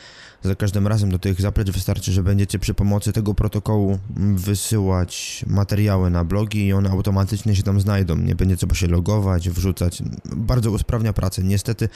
za 0.44 0.56
każdym 0.56 0.88
razem 0.88 1.10
do 1.12 1.20
tych 1.20 1.42
zaplecz 1.42 1.72
wystarczy, 1.72 2.12
że 2.12 2.24
będziecie 2.24 2.60
przy 2.60 2.74
pomocy 2.74 3.14
tego 3.14 3.34
protokołu 3.34 4.00
wysyłać 4.36 5.46
materiały 5.48 6.10
na 6.10 6.24
blogi 6.24 6.68
i 6.68 6.74
one 6.74 6.90
automatycznie 6.90 7.56
się 7.56 7.64
tam 7.64 7.82
znajdą. 7.82 8.16
Nie 8.16 8.36
będzie 8.36 8.58
trzeba 8.58 8.76
się 8.76 8.88
logować, 8.88 9.50
wrzucać. 9.50 10.04
Bardzo 10.26 10.72
usprawnia 10.72 11.14
pracę. 11.14 11.44
Niestety 11.44 11.90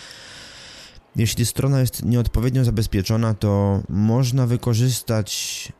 jeśli 1.15 1.45
strona 1.45 1.79
jest 1.79 2.05
nieodpowiednio 2.05 2.63
zabezpieczona, 2.63 3.33
to 3.33 3.81
można 3.89 4.47
wykorzystać 4.47 5.73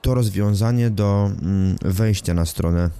to 0.00 0.14
rozwiązanie 0.14 0.90
do 0.90 1.30
mm, 1.42 1.76
wejścia 1.82 2.34
na 2.34 2.46
stronę, 2.46 2.90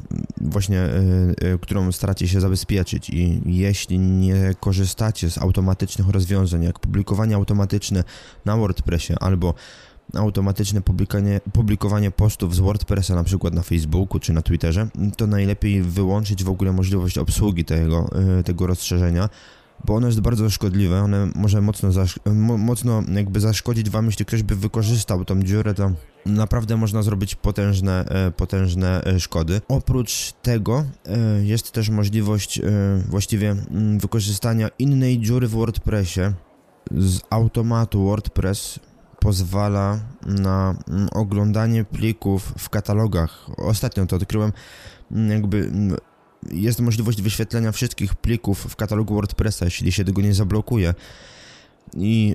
właśnie 0.40 0.82
y, 0.82 1.46
y, 1.54 1.58
którą 1.58 1.92
staracie 1.92 2.28
się 2.28 2.40
zabezpieczyć. 2.40 3.10
I 3.10 3.40
jeśli 3.46 3.98
nie 3.98 4.54
korzystacie 4.60 5.30
z 5.30 5.38
automatycznych 5.38 6.08
rozwiązań, 6.08 6.64
jak 6.64 6.78
publikowanie 6.78 7.34
automatyczne 7.34 8.04
na 8.44 8.56
WordPressie 8.56 9.14
albo 9.20 9.54
automatyczne 10.14 10.80
publikowanie, 10.80 11.40
publikowanie 11.52 12.10
postów 12.10 12.54
z 12.54 12.58
WordPressa 12.58 13.14
na 13.14 13.24
przykład 13.24 13.54
na 13.54 13.62
Facebooku 13.62 14.20
czy 14.20 14.32
na 14.32 14.42
Twitterze, 14.42 14.88
to 15.16 15.26
najlepiej 15.26 15.82
wyłączyć 15.82 16.44
w 16.44 16.48
ogóle 16.48 16.72
możliwość 16.72 17.18
obsługi 17.18 17.64
tego, 17.64 18.10
y, 18.40 18.44
tego 18.44 18.66
rozszerzenia 18.66 19.28
bo 19.84 19.94
ono 19.94 20.06
jest 20.06 20.20
bardzo 20.20 20.50
szkodliwe, 20.50 21.00
one 21.02 21.28
może 21.34 21.60
mocno, 21.60 21.90
mocno 22.58 23.02
jakby 23.14 23.40
zaszkodzić 23.40 23.90
wam, 23.90 24.06
jeśli 24.06 24.24
ktoś 24.24 24.42
by 24.42 24.56
wykorzystał 24.56 25.24
tą 25.24 25.42
dziurę, 25.42 25.74
to 25.74 25.92
naprawdę 26.26 26.76
można 26.76 27.02
zrobić 27.02 27.34
potężne, 27.34 28.04
e, 28.08 28.30
potężne 28.30 29.04
e, 29.04 29.20
szkody. 29.20 29.60
Oprócz 29.68 30.32
tego 30.42 30.84
e, 31.06 31.44
jest 31.44 31.72
też 31.72 31.88
możliwość 31.88 32.60
właściwie 33.08 33.50
mm, 33.50 33.98
wykorzystania 33.98 34.68
innej 34.78 35.18
dziury 35.18 35.48
w 35.48 35.50
WordPressie. 35.50 36.20
Z 36.90 37.20
automatu 37.30 38.04
WordPress 38.04 38.80
pozwala 39.20 40.00
na 40.26 40.74
mm, 40.88 41.08
oglądanie 41.12 41.84
plików 41.84 42.54
w 42.58 42.68
katalogach. 42.68 43.46
Ostatnio 43.56 44.06
to 44.06 44.16
odkryłem, 44.16 44.52
mm, 45.10 45.30
jakby 45.30 45.70
jest 46.52 46.80
możliwość 46.80 47.22
wyświetlenia 47.22 47.72
wszystkich 47.72 48.14
plików 48.14 48.58
w 48.58 48.76
katalogu 48.76 49.14
WordPressa, 49.14 49.64
jeśli 49.64 49.92
się 49.92 50.04
tego 50.04 50.22
nie 50.22 50.34
zablokuje. 50.34 50.94
I 51.96 52.34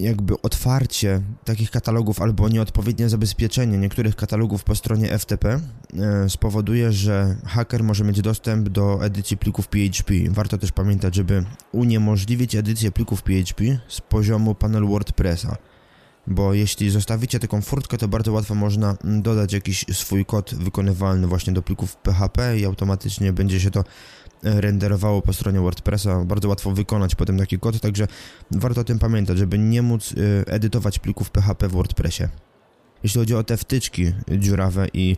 jakby 0.00 0.42
otwarcie 0.42 1.22
takich 1.44 1.70
katalogów 1.70 2.22
albo 2.22 2.48
nieodpowiednie 2.48 3.08
zabezpieczenie 3.08 3.78
niektórych 3.78 4.16
katalogów 4.16 4.64
po 4.64 4.74
stronie 4.74 5.18
FTP 5.18 5.60
e, 5.98 6.28
spowoduje, 6.28 6.92
że 6.92 7.36
haker 7.46 7.84
może 7.84 8.04
mieć 8.04 8.20
dostęp 8.20 8.68
do 8.68 9.04
edycji 9.04 9.36
plików 9.36 9.68
PHP. 9.68 10.14
Warto 10.30 10.58
też 10.58 10.72
pamiętać, 10.72 11.14
żeby 11.14 11.44
uniemożliwić 11.72 12.54
edycję 12.54 12.92
plików 12.92 13.22
PHP 13.22 13.64
z 13.88 14.00
poziomu 14.00 14.54
panelu 14.54 14.88
WordPressa. 14.88 15.56
Bo 16.26 16.54
jeśli 16.54 16.90
zostawicie 16.90 17.38
taką 17.38 17.62
furtkę, 17.62 17.98
to 17.98 18.08
bardzo 18.08 18.32
łatwo 18.32 18.54
można 18.54 18.96
dodać 19.04 19.52
jakiś 19.52 19.84
swój 19.92 20.24
kod 20.24 20.54
wykonywalny 20.54 21.26
właśnie 21.26 21.52
do 21.52 21.62
plików 21.62 21.96
PHP 21.96 22.58
i 22.58 22.64
automatycznie 22.64 23.32
będzie 23.32 23.60
się 23.60 23.70
to 23.70 23.84
renderowało 24.42 25.22
po 25.22 25.32
stronie 25.32 25.60
WordPressa. 25.60 26.24
Bardzo 26.24 26.48
łatwo 26.48 26.70
wykonać 26.70 27.14
potem 27.14 27.38
taki 27.38 27.58
kod, 27.58 27.80
także 27.80 28.06
warto 28.50 28.80
o 28.80 28.84
tym 28.84 28.98
pamiętać, 28.98 29.38
żeby 29.38 29.58
nie 29.58 29.82
móc 29.82 30.12
y, 30.12 30.44
edytować 30.46 30.98
plików 30.98 31.30
PHP 31.30 31.68
w 31.68 31.72
WordPressie. 31.72 32.24
Jeśli 33.02 33.20
chodzi 33.20 33.34
o 33.34 33.44
te 33.44 33.56
wtyczki 33.56 34.12
dziurawe 34.38 34.86
i 34.94 35.16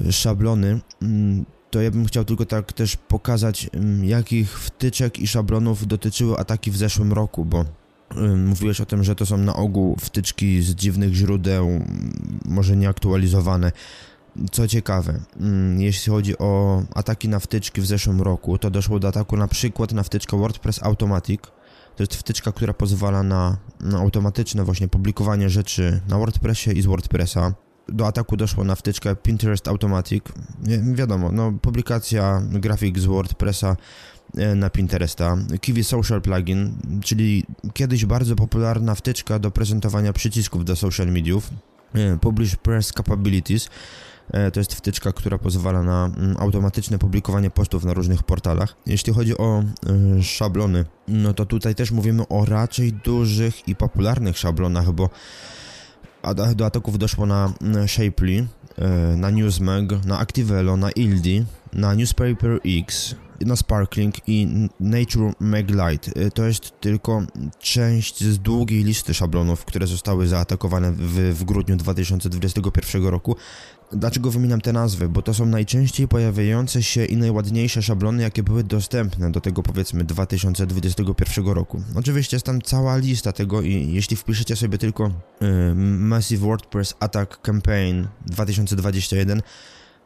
y, 0.00 0.12
szablony, 0.12 0.80
mm, 1.02 1.44
to 1.70 1.82
ja 1.82 1.90
bym 1.90 2.06
chciał 2.06 2.24
tylko 2.24 2.46
tak 2.46 2.72
też 2.72 2.96
pokazać, 2.96 3.70
mm, 3.72 4.04
jakich 4.04 4.60
wtyczek 4.60 5.18
i 5.18 5.26
szablonów 5.26 5.86
dotyczyły 5.86 6.38
ataki 6.38 6.70
w 6.70 6.76
zeszłym 6.76 7.12
roku, 7.12 7.44
bo 7.44 7.64
mówiłeś 8.36 8.80
o 8.80 8.86
tym, 8.86 9.04
że 9.04 9.14
to 9.14 9.26
są 9.26 9.36
na 9.36 9.56
ogół 9.56 9.96
wtyczki 10.00 10.62
z 10.62 10.74
dziwnych 10.74 11.14
źródeł, 11.14 11.84
może 12.44 12.76
nieaktualizowane. 12.76 13.72
Co 14.52 14.68
ciekawe, 14.68 15.20
jeśli 15.76 16.12
chodzi 16.12 16.38
o 16.38 16.82
ataki 16.94 17.28
na 17.28 17.38
wtyczki 17.38 17.80
w 17.80 17.86
zeszłym 17.86 18.22
roku, 18.22 18.58
to 18.58 18.70
doszło 18.70 18.98
do 18.98 19.08
ataku 19.08 19.36
na 19.36 19.48
przykład 19.48 19.92
na 19.92 20.02
wtyczkę 20.02 20.36
WordPress 20.36 20.82
Automatic. 20.82 21.40
To 21.96 22.02
jest 22.02 22.14
wtyczka, 22.14 22.52
która 22.52 22.74
pozwala 22.74 23.22
na, 23.22 23.56
na 23.80 23.98
automatyczne 23.98 24.64
właśnie 24.64 24.88
publikowanie 24.88 25.50
rzeczy 25.50 26.00
na 26.08 26.18
WordPressie 26.18 26.70
i 26.70 26.82
z 26.82 26.86
WordPressa. 26.86 27.54
Do 27.88 28.06
ataku 28.06 28.36
doszło 28.36 28.64
na 28.64 28.74
wtyczkę 28.74 29.16
Pinterest 29.16 29.68
Automatic. 29.68 30.24
Wi 30.62 30.94
wiadomo, 30.94 31.32
no, 31.32 31.52
publikacja 31.52 32.42
grafik 32.50 32.98
z 32.98 33.04
WordPressa 33.04 33.76
na 34.56 34.70
Pinteresta. 34.70 35.36
Kiwi 35.60 35.84
Social 35.84 36.22
Plugin, 36.22 36.74
czyli 37.04 37.44
kiedyś 37.74 38.06
bardzo 38.06 38.36
popularna 38.36 38.94
wtyczka 38.94 39.38
do 39.38 39.50
prezentowania 39.50 40.12
przycisków 40.12 40.64
do 40.64 40.76
social 40.76 41.08
mediów. 41.08 41.50
E, 41.94 42.18
Publish 42.18 42.56
Press 42.56 42.92
Capabilities 42.92 43.68
E, 44.32 44.50
to 44.50 44.60
jest 44.60 44.74
wtyczka, 44.74 45.12
która 45.12 45.38
pozwala 45.38 45.82
na 45.82 46.10
mm, 46.16 46.36
automatyczne 46.38 46.98
publikowanie 46.98 47.50
postów 47.50 47.84
na 47.84 47.94
różnych 47.94 48.22
portalach. 48.22 48.76
Jeśli 48.86 49.12
chodzi 49.12 49.38
o 49.38 49.62
e, 50.18 50.22
szablony, 50.22 50.84
no 51.08 51.34
to 51.34 51.46
tutaj 51.46 51.74
też 51.74 51.90
mówimy 51.90 52.28
o 52.28 52.44
raczej 52.44 52.92
dużych 52.92 53.68
i 53.68 53.76
popularnych 53.76 54.38
szablonach, 54.38 54.92
bo 54.92 55.10
do 56.56 56.66
ataków 56.66 56.98
doszło 56.98 57.26
na 57.26 57.52
mm, 57.60 57.88
Shapely, 57.88 58.46
e, 58.78 58.88
na 59.16 59.30
Newsmag, 59.30 60.04
na 60.06 60.18
Activelo, 60.18 60.76
na 60.76 60.90
Ildi, 60.90 61.44
na 61.72 61.94
Newspaper 61.94 62.60
X, 62.66 63.14
na 63.46 63.56
Sparkling 63.56 64.14
i 64.26 64.68
Nature 64.80 65.32
Maglite. 65.40 66.30
To 66.30 66.46
jest 66.46 66.80
tylko 66.80 67.22
część 67.58 68.24
z 68.24 68.38
długiej 68.38 68.84
listy 68.84 69.14
szablonów, 69.14 69.64
które 69.64 69.86
zostały 69.86 70.28
zaatakowane 70.28 70.92
w, 70.92 71.34
w 71.34 71.44
grudniu 71.44 71.76
2021 71.76 73.06
roku. 73.06 73.36
Dlaczego 73.92 74.30
wymieniam 74.30 74.60
te 74.60 74.72
nazwy? 74.72 75.08
Bo 75.08 75.22
to 75.22 75.34
są 75.34 75.46
najczęściej 75.46 76.08
pojawiające 76.08 76.82
się 76.82 77.04
i 77.04 77.16
najładniejsze 77.16 77.82
szablony, 77.82 78.22
jakie 78.22 78.42
były 78.42 78.64
dostępne 78.64 79.32
do 79.32 79.40
tego 79.40 79.62
powiedzmy 79.62 80.04
2021 80.04 81.46
roku. 81.46 81.82
Oczywiście 81.94 82.36
jest 82.36 82.46
tam 82.46 82.62
cała 82.62 82.96
lista 82.96 83.32
tego 83.32 83.62
i 83.62 83.92
jeśli 83.92 84.16
wpiszecie 84.16 84.56
sobie 84.56 84.78
tylko 84.78 85.06
y, 85.06 85.74
Massive 85.74 86.46
WordPress 86.46 86.94
Attack 87.00 87.42
Campaign 87.42 88.06
2021 88.26 89.42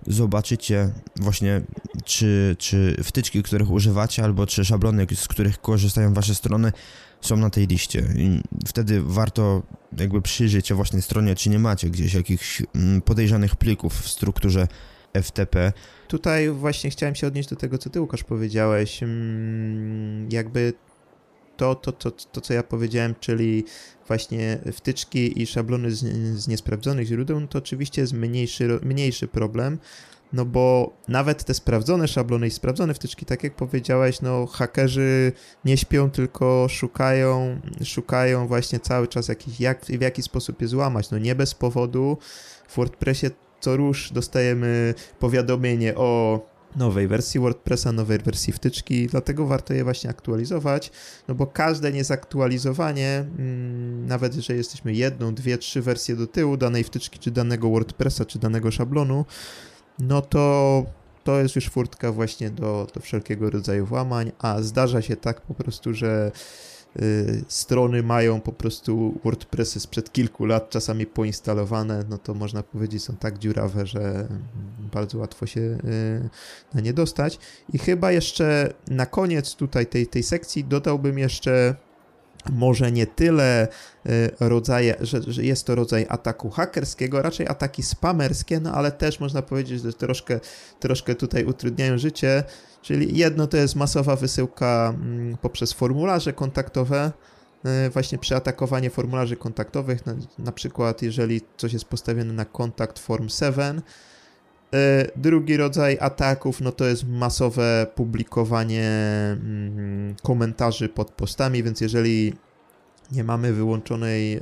zobaczycie 0.06 0.90
właśnie 1.16 1.60
czy, 2.04 2.56
czy 2.58 2.96
wtyczki, 3.02 3.42
których 3.42 3.70
używacie 3.70 4.24
albo 4.24 4.46
czy 4.46 4.64
szablony, 4.64 5.06
z 5.14 5.28
których 5.28 5.60
korzystają 5.60 6.14
wasze 6.14 6.34
strony 6.34 6.72
są 7.20 7.36
na 7.36 7.50
tej 7.50 7.66
liście. 7.66 8.04
I 8.16 8.40
wtedy 8.66 9.02
warto 9.02 9.62
jakby 9.98 10.22
przyjrzeć 10.22 10.68
się 10.68 10.74
właśnie 10.74 11.02
stronie, 11.02 11.34
czy 11.34 11.50
nie 11.50 11.58
macie 11.58 11.90
gdzieś 11.90 12.14
jakichś 12.14 12.62
mm, 12.74 13.02
podejrzanych 13.02 13.56
plików 13.56 14.00
w 14.00 14.08
strukturze 14.08 14.68
FTP. 15.22 15.72
Tutaj 16.08 16.50
właśnie 16.50 16.90
chciałem 16.90 17.14
się 17.14 17.26
odnieść 17.26 17.48
do 17.48 17.56
tego, 17.56 17.78
co 17.78 17.90
ty 17.90 18.00
Łukasz 18.00 18.24
powiedziałeś. 18.24 19.02
Mm, 19.02 20.28
jakby 20.32 20.72
to, 21.56 21.74
to, 21.74 21.92
to, 21.92 22.10
to, 22.10 22.40
co 22.40 22.54
ja 22.54 22.62
powiedziałem, 22.62 23.14
czyli 23.20 23.64
właśnie 24.06 24.58
wtyczki 24.72 25.42
i 25.42 25.46
szablony 25.46 25.90
z, 25.90 25.98
z 26.40 26.48
niesprawdzonych 26.48 27.06
źródeł, 27.06 27.40
no 27.40 27.46
to 27.46 27.58
oczywiście 27.58 28.00
jest 28.00 28.12
mniejszy, 28.12 28.78
mniejszy 28.82 29.28
problem, 29.28 29.78
no 30.32 30.44
bo 30.44 30.92
nawet 31.08 31.44
te 31.44 31.54
sprawdzone 31.54 32.08
szablony 32.08 32.46
i 32.46 32.50
sprawdzone 32.50 32.94
wtyczki, 32.94 33.26
tak 33.26 33.44
jak 33.44 33.54
powiedziałeś, 33.54 34.20
no 34.20 34.46
hakerzy 34.46 35.32
nie 35.64 35.76
śpią, 35.76 36.10
tylko 36.10 36.66
szukają, 36.68 37.60
szukają 37.84 38.46
właśnie 38.46 38.80
cały 38.80 39.08
czas 39.08 39.28
jakiś, 39.28 39.60
jak, 39.60 39.84
w 39.84 40.00
jaki 40.00 40.22
sposób 40.22 40.62
je 40.62 40.68
złamać. 40.68 41.10
No 41.10 41.18
nie 41.18 41.34
bez 41.34 41.54
powodu 41.54 42.18
w 42.68 42.76
WordPressie 42.76 43.26
co 43.60 43.76
rusz 43.76 44.12
dostajemy 44.12 44.94
powiadomienie 45.18 45.94
o 45.94 46.40
nowej 46.76 47.08
wersji 47.08 47.40
WordPressa, 47.40 47.92
nowej 47.92 48.18
wersji 48.18 48.52
wtyczki, 48.52 49.06
dlatego 49.06 49.46
warto 49.46 49.74
je 49.74 49.84
właśnie 49.84 50.10
aktualizować, 50.10 50.90
no 51.28 51.34
bo 51.34 51.46
każde 51.46 51.92
niezaktualizowanie, 51.92 53.24
mm, 53.38 54.06
nawet 54.06 54.36
jeżeli 54.36 54.58
jesteśmy 54.58 54.94
jedną, 54.94 55.34
dwie, 55.34 55.58
trzy 55.58 55.82
wersje 55.82 56.16
do 56.16 56.26
tyłu 56.26 56.56
danej 56.56 56.84
wtyczki, 56.84 57.18
czy 57.18 57.30
danego 57.30 57.70
WordPressa, 57.70 58.24
czy 58.24 58.38
danego 58.38 58.70
szablonu, 58.70 59.24
no 59.98 60.22
to 60.22 60.84
to 61.26 61.40
jest 61.40 61.56
już 61.56 61.68
furtka 61.68 62.12
właśnie 62.12 62.50
do, 62.50 62.86
do 62.94 63.00
wszelkiego 63.00 63.50
rodzaju 63.50 63.86
włamań, 63.86 64.32
a 64.38 64.62
zdarza 64.62 65.02
się 65.02 65.16
tak 65.16 65.40
po 65.40 65.54
prostu, 65.54 65.94
że 65.94 66.32
y, 67.00 67.44
strony 67.48 68.02
mają 68.02 68.40
po 68.40 68.52
prostu 68.52 69.20
WordPressy 69.24 69.80
sprzed 69.80 70.12
kilku 70.12 70.44
lat, 70.44 70.70
czasami 70.70 71.06
poinstalowane, 71.06 72.04
no 72.08 72.18
to 72.18 72.34
można 72.34 72.62
powiedzieć 72.62 73.04
są 73.04 73.16
tak 73.16 73.38
dziurawe, 73.38 73.86
że 73.86 74.28
bardzo 74.96 75.18
łatwo 75.18 75.46
się 75.46 75.60
y, 75.60 75.78
na 76.74 76.80
nie 76.80 76.92
dostać. 76.92 77.38
I 77.72 77.78
chyba 77.78 78.12
jeszcze 78.12 78.72
na 78.90 79.06
koniec 79.06 79.54
tutaj 79.54 79.86
tej, 79.86 80.06
tej 80.06 80.22
sekcji 80.22 80.64
dodałbym 80.64 81.18
jeszcze 81.18 81.74
może 82.52 82.92
nie 82.92 83.06
tyle 83.06 83.68
rodzaje, 84.40 84.94
że, 85.00 85.22
że, 85.26 85.44
jest 85.44 85.66
to 85.66 85.74
rodzaj 85.74 86.06
ataku 86.08 86.50
hakerskiego, 86.50 87.22
raczej 87.22 87.48
ataki 87.48 87.82
spamerskie, 87.82 88.60
no 88.60 88.72
ale 88.72 88.92
też 88.92 89.20
można 89.20 89.42
powiedzieć, 89.42 89.82
że 89.82 89.92
troszkę, 89.92 90.40
troszkę 90.80 91.14
tutaj 91.14 91.44
utrudniają 91.44 91.98
życie, 91.98 92.44
czyli 92.82 93.18
jedno 93.18 93.46
to 93.46 93.56
jest 93.56 93.76
masowa 93.76 94.16
wysyłka 94.16 94.94
mm, 94.94 95.36
poprzez 95.36 95.72
formularze 95.72 96.32
kontaktowe, 96.32 97.12
właśnie 97.92 98.18
przeatakowanie 98.18 98.90
formularzy 98.90 99.36
kontaktowych, 99.36 100.06
na, 100.06 100.14
na 100.38 100.52
przykład 100.52 101.02
jeżeli 101.02 101.40
coś 101.56 101.72
jest 101.72 101.84
postawione 101.84 102.32
na 102.32 102.44
kontakt 102.44 102.98
form 102.98 103.28
7, 103.28 103.56
E, 103.76 103.82
drugi 105.16 105.56
rodzaj 105.56 105.98
ataków 106.00 106.60
no 106.60 106.72
to 106.72 106.84
jest 106.84 107.08
masowe 107.08 107.86
publikowanie 107.94 108.90
mm, 109.32 110.14
komentarzy 110.22 110.88
pod 110.88 111.10
postami, 111.10 111.62
więc 111.62 111.80
jeżeli 111.80 112.32
nie 113.12 113.24
mamy 113.24 113.52
wyłączonej 113.52 114.34
e, 114.34 114.40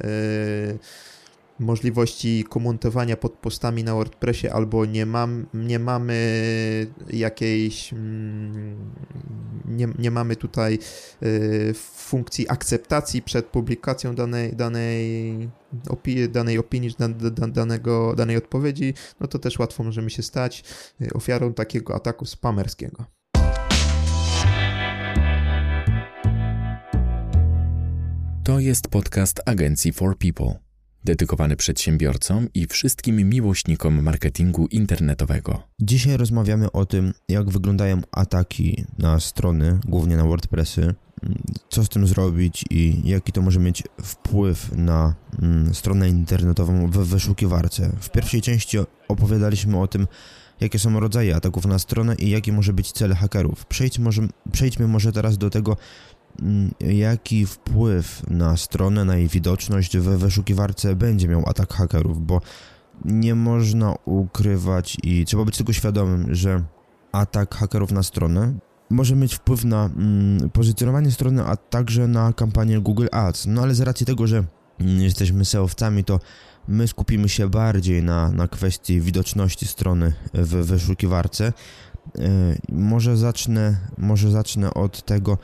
możliwości 1.59 2.45
komentowania 2.49 3.17
pod 3.17 3.33
postami 3.33 3.85
na 3.85 3.95
WordPressie 3.95 4.49
albo 4.49 4.87
nie, 4.87 5.07
mam, 5.07 5.47
nie 5.55 5.79
mamy 5.79 6.17
jakiejś 7.11 7.93
mm, 7.93 8.77
nie, 9.65 9.89
nie 9.99 10.11
mamy 10.11 10.37
tutaj 10.37 10.79
y, 11.23 11.75
funkcji 11.95 12.49
akceptacji 12.49 13.23
przed 13.23 13.47
publikacją 13.47 14.15
danej, 14.15 14.57
danej, 14.57 15.49
opi 15.89 16.29
danej 16.29 16.59
opinii, 16.59 16.91
danego, 17.53 18.15
danej 18.17 18.37
odpowiedzi, 18.37 18.95
no 19.21 19.27
to 19.27 19.39
też 19.39 19.59
łatwo 19.59 19.85
możemy 19.85 20.11
się 20.11 20.23
stać 20.23 20.65
y, 21.01 21.13
ofiarą 21.13 21.55
takiego 21.55 21.95
ataku 21.95 22.27
spamerskiego. 22.27 23.05
To 28.45 28.61
jest 28.61 28.89
podcast 28.89 29.41
agencji 29.47 29.93
For 29.93 30.19
People 30.19 30.64
dedykowany 31.05 31.57
przedsiębiorcom 31.57 32.49
i 32.55 32.67
wszystkim 32.67 33.29
miłośnikom 33.29 34.03
marketingu 34.03 34.67
internetowego. 34.67 35.63
Dzisiaj 35.81 36.17
rozmawiamy 36.17 36.73
o 36.73 36.87
tym, 36.87 37.15
jak 37.29 37.51
wyglądają 37.51 38.01
ataki 38.13 38.85
na 38.99 39.21
strony, 39.21 39.79
głównie 39.85 40.17
na 40.17 40.25
WordPressy, 40.25 40.95
co 41.69 41.85
z 41.85 41.89
tym 41.89 42.07
zrobić 42.07 42.65
i 42.71 43.01
jaki 43.05 43.33
to 43.33 43.43
może 43.43 43.61
mieć 43.61 43.83
wpływ 44.03 44.73
na 44.77 45.15
mm, 45.43 45.75
stronę 45.75 46.09
internetową 46.09 46.91
w 46.91 46.97
wyszukiwarce. 46.97 47.93
W 48.01 48.11
pierwszej 48.11 48.43
części 48.43 48.79
opowiadaliśmy 49.09 49.81
o 49.81 49.87
tym, 49.87 50.07
jakie 50.61 50.79
są 50.79 51.01
rodzaje 51.01 51.37
ataków 51.37 51.67
na 51.67 51.79
stronę 51.79 52.15
i 52.15 52.31
jaki 52.31 52.53
może 52.53 52.73
być 52.73 52.93
cel 52.93 53.15
hakerów. 53.15 53.67
Przejdźmy 53.67 54.05
może, 54.05 54.23
przejdźmy 54.53 54.89
może 54.89 55.13
teraz 55.13 55.39
do 55.39 55.51
tego, 55.51 55.77
jaki 56.81 57.47
wpływ 57.47 58.23
na 58.31 58.57
stronę, 58.57 59.05
na 59.05 59.17
jej 59.17 59.29
widoczność 59.29 59.99
we 59.99 60.19
wyszukiwarce 60.19 60.97
będzie 60.97 61.29
miał 61.29 61.43
atak 61.49 61.73
hakerów, 61.75 62.27
bo 62.27 62.41
nie 63.05 63.35
można 63.35 63.95
ukrywać 64.05 64.97
i 65.03 65.25
trzeba 65.25 65.45
być 65.45 65.59
tego 65.59 65.73
świadomym, 65.73 66.35
że 66.35 66.65
atak 67.13 67.55
hakerów 67.55 67.93
na 67.93 68.03
stronę 68.03 68.55
może 68.91 69.17
mieć 69.17 69.35
wpływ 69.35 69.65
na 69.65 69.85
mm, 69.85 70.51
pozycjonowanie 70.51 71.11
strony, 71.11 71.45
a 71.45 71.57
także 71.57 72.09
na 72.09 72.33
kampanię 72.33 72.81
Google 72.81 73.07
Ads. 73.13 73.47
No 73.47 73.63
ale 73.63 73.75
z 73.75 73.81
racji 73.81 74.07
tego, 74.07 74.27
że 74.27 74.45
mm, 74.81 75.01
jesteśmy 75.01 75.45
SEO-wcami, 75.45 76.05
to 76.05 76.21
my 76.69 76.89
skupimy 76.89 77.29
się 77.29 77.49
bardziej 77.49 78.03
na, 78.03 78.31
na 78.31 78.49
kwestii 78.49 79.01
widoczności 79.01 79.67
strony 79.67 80.13
w 80.35 80.49
wyszukiwarce. 80.49 81.53
Yy, 82.19 82.25
może 82.69 83.17
zacznę, 83.17 83.77
może 83.99 84.31
zacznę 84.31 84.75
od 84.75 85.05
tego, 85.05 85.39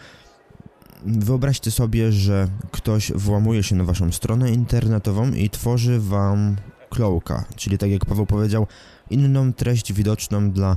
Wyobraźcie 1.04 1.70
sobie, 1.70 2.12
że 2.12 2.48
ktoś 2.70 3.12
włamuje 3.12 3.62
się 3.62 3.76
na 3.76 3.84
waszą 3.84 4.12
stronę 4.12 4.52
internetową 4.52 5.32
i 5.32 5.50
tworzy 5.50 6.00
wam 6.00 6.56
cloaka, 6.94 7.44
czyli 7.56 7.78
tak 7.78 7.90
jak 7.90 8.04
Paweł 8.04 8.26
powiedział, 8.26 8.66
inną 9.10 9.52
treść 9.52 9.92
widoczną 9.92 10.50
dla 10.50 10.76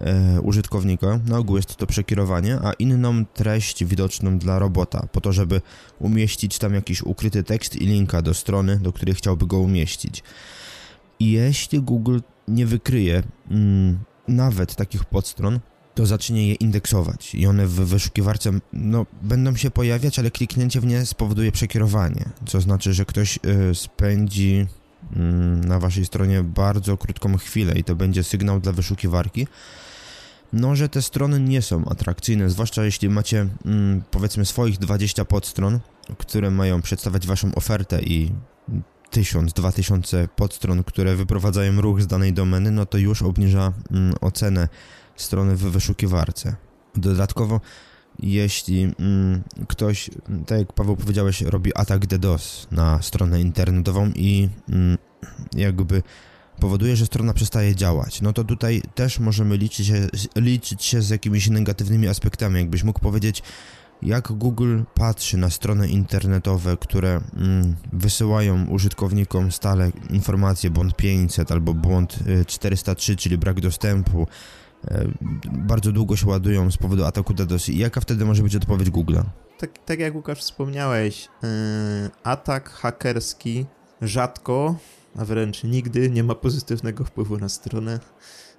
e, 0.00 0.40
użytkownika. 0.40 1.20
Na 1.26 1.38
ogół 1.38 1.56
jest 1.56 1.76
to 1.76 1.86
przekierowanie, 1.86 2.58
a 2.62 2.72
inną 2.72 3.24
treść 3.24 3.84
widoczną 3.84 4.38
dla 4.38 4.58
robota, 4.58 5.06
po 5.12 5.20
to, 5.20 5.32
żeby 5.32 5.60
umieścić 5.98 6.58
tam 6.58 6.74
jakiś 6.74 7.02
ukryty 7.02 7.42
tekst 7.42 7.76
i 7.76 7.86
linka 7.86 8.22
do 8.22 8.34
strony, 8.34 8.78
do 8.78 8.92
której 8.92 9.14
chciałby 9.14 9.46
go 9.46 9.58
umieścić. 9.58 10.22
I 11.20 11.30
jeśli 11.30 11.80
Google 11.80 12.18
nie 12.48 12.66
wykryje 12.66 13.22
mm, 13.50 13.98
nawet 14.28 14.74
takich 14.74 15.04
podstron, 15.04 15.60
to 15.98 16.06
zacznie 16.06 16.48
je 16.48 16.54
indeksować 16.54 17.34
i 17.34 17.46
one 17.46 17.66
w 17.66 17.72
wyszukiwarce 17.72 18.50
no, 18.72 19.06
będą 19.22 19.56
się 19.56 19.70
pojawiać, 19.70 20.18
ale 20.18 20.30
kliknięcie 20.30 20.80
w 20.80 20.86
nie 20.86 21.06
spowoduje 21.06 21.52
przekierowanie, 21.52 22.24
co 22.46 22.60
znaczy, 22.60 22.92
że 22.92 23.04
ktoś 23.04 23.38
y, 23.70 23.74
spędzi 23.74 24.66
y, 25.16 25.18
na 25.66 25.78
waszej 25.78 26.04
stronie 26.04 26.42
bardzo 26.42 26.96
krótką 26.96 27.36
chwilę 27.36 27.78
i 27.78 27.84
to 27.84 27.96
będzie 27.96 28.24
sygnał 28.24 28.60
dla 28.60 28.72
wyszukiwarki, 28.72 29.46
no, 30.52 30.76
że 30.76 30.88
te 30.88 31.02
strony 31.02 31.40
nie 31.40 31.62
są 31.62 31.84
atrakcyjne, 31.84 32.50
zwłaszcza 32.50 32.84
jeśli 32.84 33.08
macie 33.08 33.42
y, 33.42 33.48
powiedzmy 34.10 34.46
swoich 34.46 34.78
20 34.78 35.24
podstron, 35.24 35.80
które 36.18 36.50
mają 36.50 36.82
przedstawiać 36.82 37.26
waszą 37.26 37.54
ofertę 37.54 38.02
i 38.02 38.32
1000, 39.10 39.52
2000 39.52 40.28
podstron, 40.36 40.84
które 40.84 41.16
wyprowadzają 41.16 41.80
ruch 41.80 42.02
z 42.02 42.06
danej 42.06 42.32
domeny, 42.32 42.70
no 42.70 42.86
to 42.86 42.98
już 42.98 43.22
obniża 43.22 43.72
mm, 43.90 44.14
ocenę 44.20 44.68
strony 45.22 45.56
w 45.56 45.60
wyszukiwarce. 45.60 46.56
Dodatkowo, 46.94 47.60
jeśli 48.18 48.82
mm, 48.82 49.42
ktoś, 49.68 50.10
tak 50.46 50.58
jak 50.58 50.72
Paweł 50.72 50.96
powiedziałeś, 50.96 51.40
robi 51.42 51.74
atak 51.74 52.06
DDoS 52.06 52.66
na 52.70 53.02
stronę 53.02 53.40
internetową 53.40 54.10
i 54.14 54.48
mm, 54.68 54.98
jakby 55.56 56.02
powoduje, 56.60 56.96
że 56.96 57.06
strona 57.06 57.34
przestaje 57.34 57.76
działać, 57.76 58.20
no 58.20 58.32
to 58.32 58.44
tutaj 58.44 58.82
też 58.94 59.18
możemy 59.18 59.56
liczyć 59.56 59.86
się, 59.86 60.08
liczyć 60.36 60.84
się 60.84 61.02
z 61.02 61.10
jakimiś 61.10 61.48
negatywnymi 61.48 62.08
aspektami. 62.08 62.60
Jakbyś 62.60 62.84
mógł 62.84 63.00
powiedzieć, 63.00 63.42
jak 64.02 64.32
Google 64.32 64.80
patrzy 64.94 65.36
na 65.36 65.50
strony 65.50 65.88
internetowe, 65.88 66.76
które 66.76 67.20
mm, 67.36 67.76
wysyłają 67.92 68.66
użytkownikom 68.66 69.52
stale 69.52 69.90
informacje 70.10 70.70
błąd 70.70 70.96
500 70.96 71.52
albo 71.52 71.74
błąd 71.74 72.18
403, 72.46 73.12
y, 73.12 73.16
czyli 73.16 73.38
brak 73.38 73.60
dostępu, 73.60 74.26
bardzo 75.52 75.92
długo 75.92 76.16
się 76.16 76.26
ładują 76.26 76.70
z 76.70 76.76
powodu 76.76 77.04
ataku 77.04 77.34
DDoS. 77.34 77.68
I 77.68 77.78
jaka 77.78 78.00
wtedy 78.00 78.24
może 78.24 78.42
być 78.42 78.56
odpowiedź 78.56 78.90
Google? 78.90 79.16
Tak, 79.58 79.70
tak 79.78 79.98
jak 79.98 80.14
Łukasz 80.14 80.40
wspomniałeś, 80.40 81.28
yy, 81.42 81.48
atak 82.22 82.70
hakerski 82.70 83.66
rzadko, 84.02 84.76
a 85.16 85.24
wręcz 85.24 85.64
nigdy 85.64 86.10
nie 86.10 86.24
ma 86.24 86.34
pozytywnego 86.34 87.04
wpływu 87.04 87.38
na 87.38 87.48
stronę. 87.48 88.00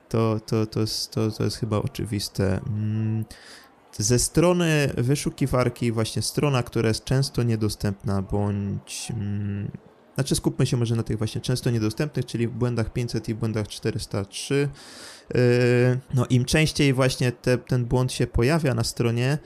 To, 0.10 0.39
to, 0.45 0.65
to, 0.65 0.79
jest, 0.79 1.12
to, 1.12 1.32
to 1.32 1.43
jest 1.43 1.58
chyba 1.58 1.77
oczywiste. 1.77 2.60
Yy, 3.17 4.03
ze 4.03 4.19
strony 4.19 4.93
wyszukiwarki, 4.97 5.91
właśnie 5.91 6.21
strona, 6.21 6.63
która 6.63 6.88
jest 6.88 7.03
często 7.03 7.43
niedostępna, 7.43 8.21
bądź 8.21 9.12
mm, 9.12 9.71
znaczy 10.15 10.36
skupmy 10.36 10.65
się 10.65 10.77
może 10.77 10.95
na 10.95 11.03
tych 11.03 11.17
właśnie 11.17 11.41
często 11.41 11.69
niedostępnych, 11.69 12.25
czyli 12.25 12.47
w 12.47 12.51
błędach 12.51 12.93
500 12.93 13.29
i 13.29 13.36
błędach 13.36 13.67
403. 13.67 14.69
Yy, 15.34 16.00
no 16.13 16.26
im 16.30 16.46
częściej 16.46 16.94
właśnie 16.94 17.32
te, 17.32 17.58
ten 17.58 17.86
błąd 17.86 18.12
się 18.12 18.28
pojawia 18.28 18.74
na 18.74 18.84
stronie, 18.84 19.38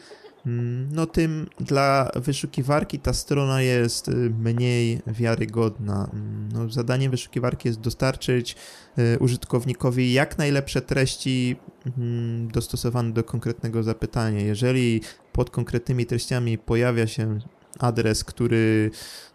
mm, 0.45 0.89
no 0.91 1.05
tym 1.05 1.47
dla 1.59 2.11
wyszukiwarki 2.15 2.99
ta 2.99 3.13
strona 3.13 3.61
jest 3.61 4.07
y, 4.07 4.11
mniej 4.39 5.01
wiarygodna. 5.07 6.09
Mm, 6.13 6.49
no, 6.53 6.69
zadaniem 6.69 7.11
wyszukiwarki 7.11 7.67
jest 7.67 7.79
dostarczyć 7.79 8.55
y, 8.99 9.19
użytkownikowi 9.19 10.13
jak 10.13 10.37
najlepsze 10.37 10.81
treści 10.81 11.55
mm, 11.97 12.47
dostosowane 12.47 13.13
do 13.13 13.23
konkretnego 13.23 13.83
zapytania. 13.83 14.41
Jeżeli 14.41 15.01
pod 15.31 15.49
konkretnymi 15.49 16.05
treściami 16.05 16.57
pojawia 16.57 17.07
się 17.07 17.39
adres, 17.79 18.23
który, 18.23 18.91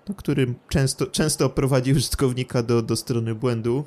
no, 0.09 0.15
który 0.15 0.55
często, 0.69 1.07
często 1.07 1.51
prowadzi 1.51 1.93
użytkownika 1.93 2.63
do, 2.63 2.83
do 2.83 2.97
strony 2.97 3.35
błędu, 3.35 3.85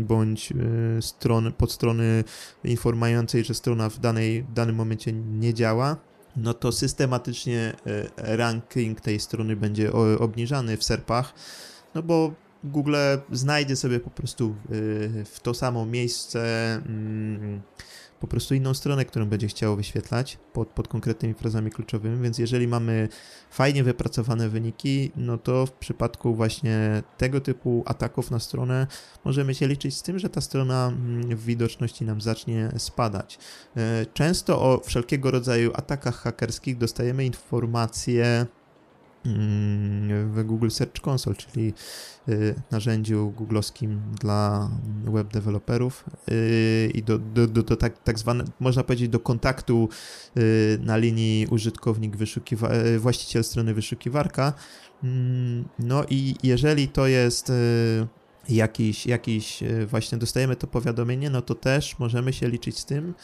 bądź 0.00 0.52
y, 0.52 1.02
strony, 1.02 1.50
podstrony 1.50 2.24
informującej, 2.64 3.44
że 3.44 3.54
strona 3.54 3.88
w, 3.88 3.98
danej, 3.98 4.42
w 4.42 4.52
danym 4.52 4.76
momencie 4.76 5.12
nie 5.12 5.54
działa, 5.54 5.96
no 6.36 6.54
to 6.54 6.72
systematycznie 6.72 7.72
y, 7.86 8.10
ranking 8.16 9.00
tej 9.00 9.20
strony 9.20 9.56
będzie 9.56 9.92
obniżany 10.18 10.76
w 10.76 10.84
serpach, 10.84 11.34
no 11.94 12.02
bo 12.02 12.34
Google 12.64 12.96
znajdzie 13.32 13.76
sobie 13.76 14.00
po 14.00 14.10
prostu 14.10 14.54
y, 14.70 15.24
w 15.24 15.40
to 15.42 15.54
samo 15.54 15.86
miejsce 15.86 16.74
mm, 16.74 17.62
po 18.24 18.28
prostu 18.28 18.54
inną 18.54 18.74
stronę, 18.74 19.04
którą 19.04 19.26
będzie 19.26 19.48
chciało 19.48 19.76
wyświetlać 19.76 20.38
pod, 20.52 20.68
pod 20.68 20.88
konkretnymi 20.88 21.34
frazami 21.34 21.70
kluczowymi, 21.70 22.22
więc 22.22 22.38
jeżeli 22.38 22.68
mamy 22.68 23.08
fajnie 23.50 23.84
wypracowane 23.84 24.48
wyniki, 24.48 25.12
no 25.16 25.38
to 25.38 25.66
w 25.66 25.72
przypadku 25.72 26.34
właśnie 26.34 27.02
tego 27.18 27.40
typu 27.40 27.82
ataków 27.86 28.30
na 28.30 28.38
stronę 28.38 28.86
możemy 29.24 29.54
się 29.54 29.68
liczyć 29.68 29.96
z 29.96 30.02
tym, 30.02 30.18
że 30.18 30.28
ta 30.28 30.40
strona 30.40 30.86
mm, 30.86 31.36
w 31.36 31.44
widoczności 31.44 32.04
nam 32.04 32.20
zacznie 32.20 32.70
spadać. 32.78 33.38
E, 33.76 34.06
często 34.14 34.62
o 34.62 34.80
wszelkiego 34.84 35.30
rodzaju 35.30 35.70
atakach 35.74 36.16
hakerskich 36.16 36.78
dostajemy 36.78 37.24
informacje 37.24 38.46
w 39.24 40.42
Google 40.44 40.68
Search 40.68 41.06
Console, 41.06 41.36
czyli 41.36 41.74
y, 42.28 42.54
narzędziu 42.70 43.30
googlowskim 43.30 44.00
dla 44.20 44.70
web 45.04 45.32
deweloperów 45.32 46.04
y, 46.30 46.90
i 46.94 47.02
do, 47.02 47.18
do, 47.18 47.46
do, 47.46 47.62
do 47.62 47.76
tak, 47.76 48.02
tak 48.02 48.18
zwane, 48.18 48.44
można 48.60 48.84
powiedzieć, 48.84 49.08
do 49.08 49.20
kontaktu 49.20 49.88
y, 50.36 50.78
na 50.82 50.96
linii 50.96 51.46
użytkownik 51.46 52.16
wyszukiwa 52.16 52.70
właściciel 52.98 53.44
strony 53.44 53.74
wyszukiwarka. 53.74 54.52
Mm, 55.04 55.68
no 55.78 56.04
i 56.10 56.34
jeżeli 56.42 56.88
to 56.88 57.06
jest 57.06 57.52
jakiś, 58.48 59.06
jakiś 59.06 59.62
właśnie 59.86 60.18
dostajemy 60.18 60.56
to 60.56 60.66
powiadomienie, 60.66 61.30
no 61.30 61.42
to 61.42 61.54
też 61.54 61.98
możemy 61.98 62.32
się 62.32 62.48
liczyć 62.48 62.78
z 62.78 62.84
tym, 62.84 63.14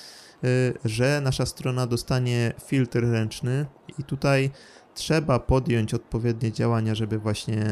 że 0.84 1.20
nasza 1.24 1.46
strona 1.46 1.86
dostanie 1.86 2.52
filtr 2.66 3.00
ręczny 3.00 3.66
i 3.98 4.04
tutaj 4.04 4.50
trzeba 4.94 5.38
podjąć 5.38 5.94
odpowiednie 5.94 6.52
działania, 6.52 6.94
żeby 6.94 7.18
właśnie 7.18 7.66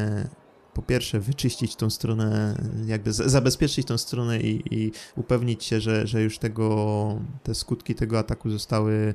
po 0.73 0.81
pierwsze 0.81 1.19
wyczyścić 1.19 1.75
tą 1.75 1.89
stronę, 1.89 2.55
jakby 2.85 3.13
zabezpieczyć 3.13 3.87
tą 3.87 3.97
stronę 3.97 4.39
i, 4.39 4.63
i 4.75 4.91
upewnić 5.15 5.63
się, 5.63 5.81
że, 5.81 6.07
że 6.07 6.21
już 6.21 6.39
tego, 6.39 7.19
te 7.43 7.55
skutki 7.55 7.95
tego 7.95 8.19
ataku 8.19 8.49
zostały 8.49 9.13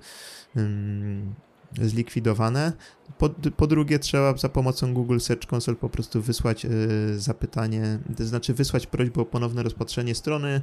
zlikwidowane. 1.83 2.73
Po, 3.19 3.31
po, 3.57 3.67
drugie, 3.67 3.99
trzeba 3.99 4.37
za 4.37 4.49
pomocą 4.49 4.95
Google 4.95 5.19
Search 5.19 5.53
Console 5.53 5.77
po 5.77 5.89
prostu 5.89 6.23
wysłać 6.23 6.65
y, 6.65 6.69
zapytanie, 7.21 7.99
to 8.17 8.25
znaczy 8.25 8.55
wysłać 8.55 8.87
prośbę 8.87 9.21
o 9.21 9.25
ponowne 9.25 9.63
rozpatrzenie 9.63 10.15
strony, 10.15 10.63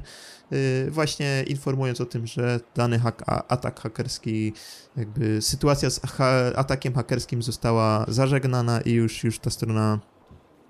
y, 0.52 0.90
właśnie 0.90 1.44
informując 1.46 2.00
o 2.00 2.06
tym, 2.06 2.26
że 2.26 2.60
dany 2.74 2.98
hak, 2.98 3.22
atak 3.26 3.80
hakerski, 3.80 4.52
jakby 4.96 5.42
sytuacja 5.42 5.90
z 5.90 6.00
ha 6.00 6.52
atakiem 6.56 6.94
hakerskim 6.94 7.42
została 7.42 8.04
zażegnana 8.08 8.80
i 8.80 8.92
już, 8.92 9.24
już 9.24 9.38
ta 9.38 9.50
strona 9.50 9.98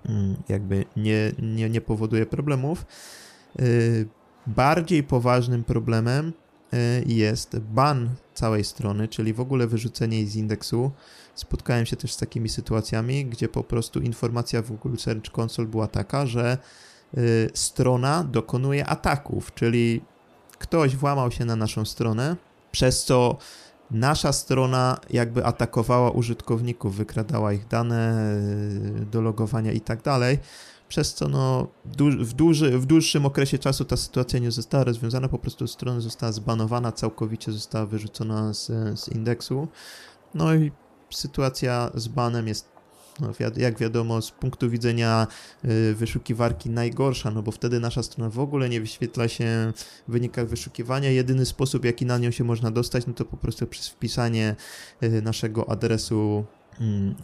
y, 0.05 0.09
jakby 0.49 0.85
nie, 0.95 1.31
nie, 1.39 1.69
nie 1.69 1.81
powoduje 1.81 2.25
problemów. 2.25 2.85
Y, 3.59 4.07
bardziej 4.47 5.03
poważnym 5.03 5.63
problemem 5.63 6.33
jest 7.05 7.59
ban 7.59 8.09
całej 8.33 8.63
strony, 8.63 9.07
czyli 9.07 9.33
w 9.33 9.39
ogóle 9.39 9.67
wyrzucenie 9.67 10.17
jej 10.17 10.27
z 10.27 10.35
indeksu. 10.35 10.91
Spotkałem 11.35 11.85
się 11.85 11.95
też 11.95 12.13
z 12.13 12.17
takimi 12.17 12.49
sytuacjami, 12.49 13.25
gdzie 13.25 13.49
po 13.49 13.63
prostu 13.63 13.99
informacja 13.99 14.61
w 14.61 14.71
Google 14.71 14.97
Search 14.97 15.39
Console 15.39 15.67
była 15.67 15.87
taka, 15.87 16.25
że 16.25 16.57
y, 17.17 17.49
strona 17.53 18.23
dokonuje 18.23 18.85
ataków, 18.85 19.53
czyli 19.53 20.01
ktoś 20.59 20.95
włamał 20.95 21.31
się 21.31 21.45
na 21.45 21.55
naszą 21.55 21.85
stronę, 21.85 22.35
przez 22.71 23.05
co 23.05 23.37
nasza 23.91 24.31
strona 24.31 24.99
jakby 25.09 25.45
atakowała 25.45 26.11
użytkowników, 26.11 26.95
wykradała 26.95 27.53
ich 27.53 27.67
dane 27.67 28.35
y, 29.01 29.05
do 29.05 29.21
logowania 29.21 29.71
i 29.71 29.81
tak 29.81 30.01
dalej 30.01 30.39
przez 30.93 31.13
co 31.13 31.27
no, 31.27 31.67
w, 31.85 32.33
w 32.79 32.85
dłuższym 32.85 33.25
okresie 33.25 33.57
czasu 33.57 33.85
ta 33.85 33.97
sytuacja 33.97 34.39
nie 34.39 34.51
została 34.51 34.83
rozwiązana, 34.83 35.29
po 35.29 35.39
prostu 35.39 35.67
strona 35.67 35.99
została 35.99 36.31
zbanowana, 36.31 36.91
całkowicie 36.91 37.51
została 37.51 37.85
wyrzucona 37.85 38.53
z, 38.53 38.65
z 38.99 39.09
indeksu. 39.09 39.67
No 40.33 40.55
i 40.55 40.71
sytuacja 41.09 41.91
z 41.95 42.07
banem 42.07 42.47
jest 42.47 42.69
no, 43.19 43.31
jak 43.57 43.79
wiadomo, 43.79 44.21
z 44.21 44.31
punktu 44.31 44.69
widzenia 44.69 45.27
y, 45.65 45.93
wyszukiwarki 45.95 46.69
najgorsza, 46.69 47.31
no 47.31 47.43
bo 47.43 47.51
wtedy 47.51 47.79
nasza 47.79 48.03
strona 48.03 48.29
w 48.29 48.39
ogóle 48.39 48.69
nie 48.69 48.81
wyświetla 48.81 49.27
się 49.27 49.73
w 50.07 50.11
wynikach 50.11 50.47
wyszukiwania. 50.47 51.09
Jedyny 51.09 51.45
sposób, 51.45 51.85
jaki 51.85 52.05
na 52.05 52.17
nią 52.17 52.31
się 52.31 52.43
można 52.43 52.71
dostać, 52.71 53.07
no 53.07 53.13
to 53.13 53.25
po 53.25 53.37
prostu 53.37 53.67
przez 53.67 53.87
wpisanie 53.87 54.55
y, 55.03 55.21
naszego 55.21 55.69
adresu 55.69 56.45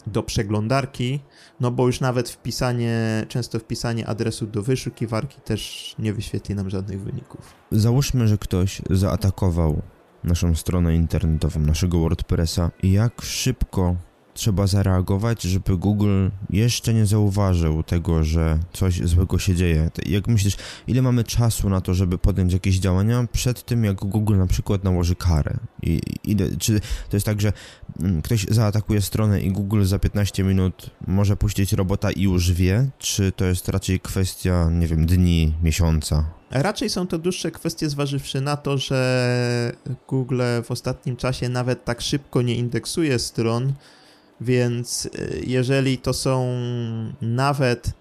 do 0.08 0.24
przeglądarki, 0.24 1.20
no 1.60 1.72
bo 1.72 1.88
już 1.88 2.00
nawet 2.00 2.30
wpisanie, 2.30 3.26
często 3.28 3.60
wpisanie 3.60 4.08
adresu 4.08 4.48
do 4.48 4.64
wyszukiwarki 4.64 5.42
też 5.42 5.96
nie 6.00 6.14
wyświetli 6.14 6.56
nam 6.56 6.70
żadnych 6.70 7.02
wyników. 7.02 7.54
Załóżmy, 7.72 8.28
że 8.28 8.38
ktoś 8.38 8.82
zaatakował 8.90 9.82
naszą 10.24 10.56
stronę 10.56 10.96
internetową, 10.96 11.60
naszego 11.60 12.00
WordPressa 12.00 12.72
jak 12.84 13.22
szybko 13.22 13.96
trzeba 14.40 14.68
zareagować, 14.68 15.42
żeby 15.42 15.78
Google 15.78 16.30
jeszcze 16.50 16.94
nie 16.94 17.06
zauważył 17.06 17.84
tego, 17.84 18.24
że 18.24 18.60
coś 18.74 19.02
złego 19.02 19.40
się 19.40 19.56
dzieje. 19.56 19.90
Jak 20.06 20.28
myślisz, 20.28 20.58
ile 20.88 21.02
mamy 21.02 21.24
czasu 21.24 21.70
na 21.70 21.82
to, 21.82 21.94
żeby 21.94 22.18
podjąć 22.18 22.54
jakieś 22.54 22.80
działania 22.80 23.28
przed 23.32 23.66
tym, 23.66 23.84
jak 23.84 23.96
Google 23.96 24.38
na 24.38 24.48
przykład 24.48 24.84
nałoży 24.84 25.16
karę? 25.16 25.58
I, 25.84 26.02
czy 26.60 26.80
to 27.10 27.16
jest 27.16 27.26
tak, 27.26 27.42
że 27.42 27.54
mm, 28.00 28.22
ktoś 28.22 28.46
zaatakuje 28.50 29.02
stronę 29.02 29.42
i 29.42 29.52
Google 29.52 29.84
za 29.84 30.00
15 30.00 30.44
minut 30.44 30.90
może 31.08 31.36
puścić 31.36 31.74
robota 31.74 32.12
i 32.12 32.22
już 32.22 32.52
wie, 32.52 32.90
czy 32.98 33.32
to 33.32 33.46
jest 33.46 33.70
raczej 33.70 34.00
kwestia, 34.00 34.70
nie 34.72 34.88
wiem, 34.88 35.06
dni, 35.06 35.54
miesiąca? 35.64 36.26
Raczej 36.52 36.90
są 36.90 37.08
to 37.08 37.18
dłuższe 37.18 37.52
kwestie, 37.52 37.90
zważywszy 37.90 38.42
na 38.42 38.58
to, 38.58 38.78
że 38.78 39.74
Google 40.08 40.42
w 40.64 40.72
ostatnim 40.72 41.16
czasie 41.16 41.50
nawet 41.50 41.86
tak 41.86 42.02
szybko 42.02 42.42
nie 42.42 42.56
indeksuje 42.56 43.20
stron, 43.20 43.74
więc 44.42 45.06
y, 45.06 45.44
jeżeli 45.48 45.98
to 45.98 46.14
są 46.14 46.48
nawet, 47.22 47.92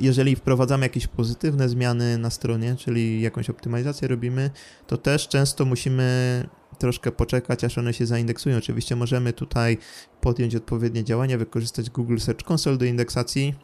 jeżeli 0.00 0.36
wprowadzamy 0.36 0.86
jakieś 0.86 1.06
pozytywne 1.06 1.68
zmiany 1.68 2.18
na 2.18 2.30
stronie, 2.30 2.76
czyli 2.76 3.20
jakąś 3.20 3.50
optymalizację 3.50 4.08
robimy, 4.08 4.50
to 4.86 4.96
też 4.96 5.28
często 5.28 5.64
musimy 5.64 6.48
troszkę 6.78 7.12
poczekać, 7.12 7.64
aż 7.64 7.78
one 7.78 7.94
się 7.94 8.06
zaindeksują. 8.06 8.58
Oczywiście 8.58 8.96
możemy 8.96 9.32
tutaj 9.32 9.78
podjąć 10.20 10.56
odpowiednie 10.56 11.04
działania, 11.04 11.38
wykorzystać 11.38 11.90
Google 11.90 12.18
Search 12.18 12.50
Console 12.50 12.76
do 12.76 12.84
indeksacji. 12.84 13.54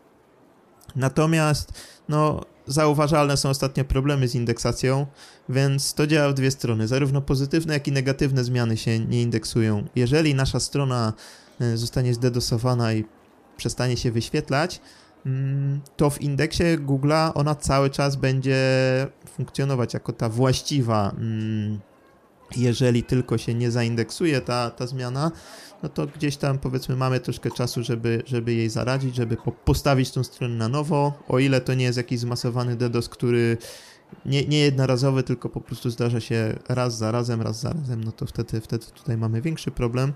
Natomiast, 0.96 1.72
no, 2.08 2.40
zauważalne 2.66 3.36
są 3.36 3.48
ostatnio 3.48 3.84
problemy 3.84 4.28
z 4.28 4.34
indeksacją, 4.34 5.06
więc 5.48 5.94
to 5.94 6.06
działa 6.06 6.30
w 6.30 6.34
dwie 6.34 6.50
strony. 6.50 6.88
Zarówno 6.88 7.22
pozytywne, 7.22 7.74
jak 7.74 7.88
i 7.88 7.92
negatywne 7.92 8.44
zmiany 8.44 8.76
się 8.76 8.98
nie 8.98 9.22
indeksują. 9.22 9.84
Jeżeli 9.94 10.34
nasza 10.34 10.60
strona 10.60 11.12
zostanie 11.74 12.14
zdedosowana 12.14 12.92
i 12.92 13.04
przestanie 13.56 13.96
się 13.96 14.12
wyświetlać, 14.12 14.80
mm, 15.26 15.80
to 15.96 16.10
w 16.10 16.22
indeksie 16.22 16.62
Google'a 16.78 17.32
ona 17.34 17.54
cały 17.54 17.90
czas 17.90 18.16
będzie 18.16 18.58
funkcjonować 19.26 19.94
jako 19.94 20.12
ta 20.12 20.28
właściwa. 20.28 21.10
Mm, 21.18 21.80
jeżeli 22.56 23.02
tylko 23.02 23.38
się 23.38 23.54
nie 23.54 23.70
zaindeksuje 23.70 24.40
ta, 24.40 24.70
ta 24.70 24.86
zmiana, 24.86 25.30
no 25.82 25.88
to 25.88 26.06
gdzieś 26.06 26.36
tam 26.36 26.58
powiedzmy 26.58 26.96
mamy 26.96 27.20
troszkę 27.20 27.50
czasu, 27.50 27.82
żeby, 27.82 28.22
żeby 28.26 28.54
jej 28.54 28.70
zaradzić, 28.70 29.16
żeby 29.16 29.36
postawić 29.64 30.10
tą 30.10 30.24
stronę 30.24 30.54
na 30.54 30.68
nowo, 30.68 31.12
o 31.28 31.38
ile 31.38 31.60
to 31.60 31.74
nie 31.74 31.84
jest 31.84 31.96
jakiś 31.98 32.20
zmasowany 32.20 32.76
DDoS, 32.76 33.08
który 33.08 33.56
nie, 34.26 34.46
nie 34.46 34.58
jednorazowy, 34.58 35.22
tylko 35.22 35.48
po 35.48 35.60
prostu 35.60 35.90
zdarza 35.90 36.20
się 36.20 36.58
raz 36.68 36.96
za 36.96 37.12
razem, 37.12 37.42
raz 37.42 37.60
za 37.60 37.72
razem, 37.72 38.04
no 38.04 38.12
to 38.12 38.26
wtedy, 38.26 38.60
wtedy 38.60 38.86
tutaj 38.86 39.16
mamy 39.16 39.40
większy 39.40 39.70
problem. 39.70 40.12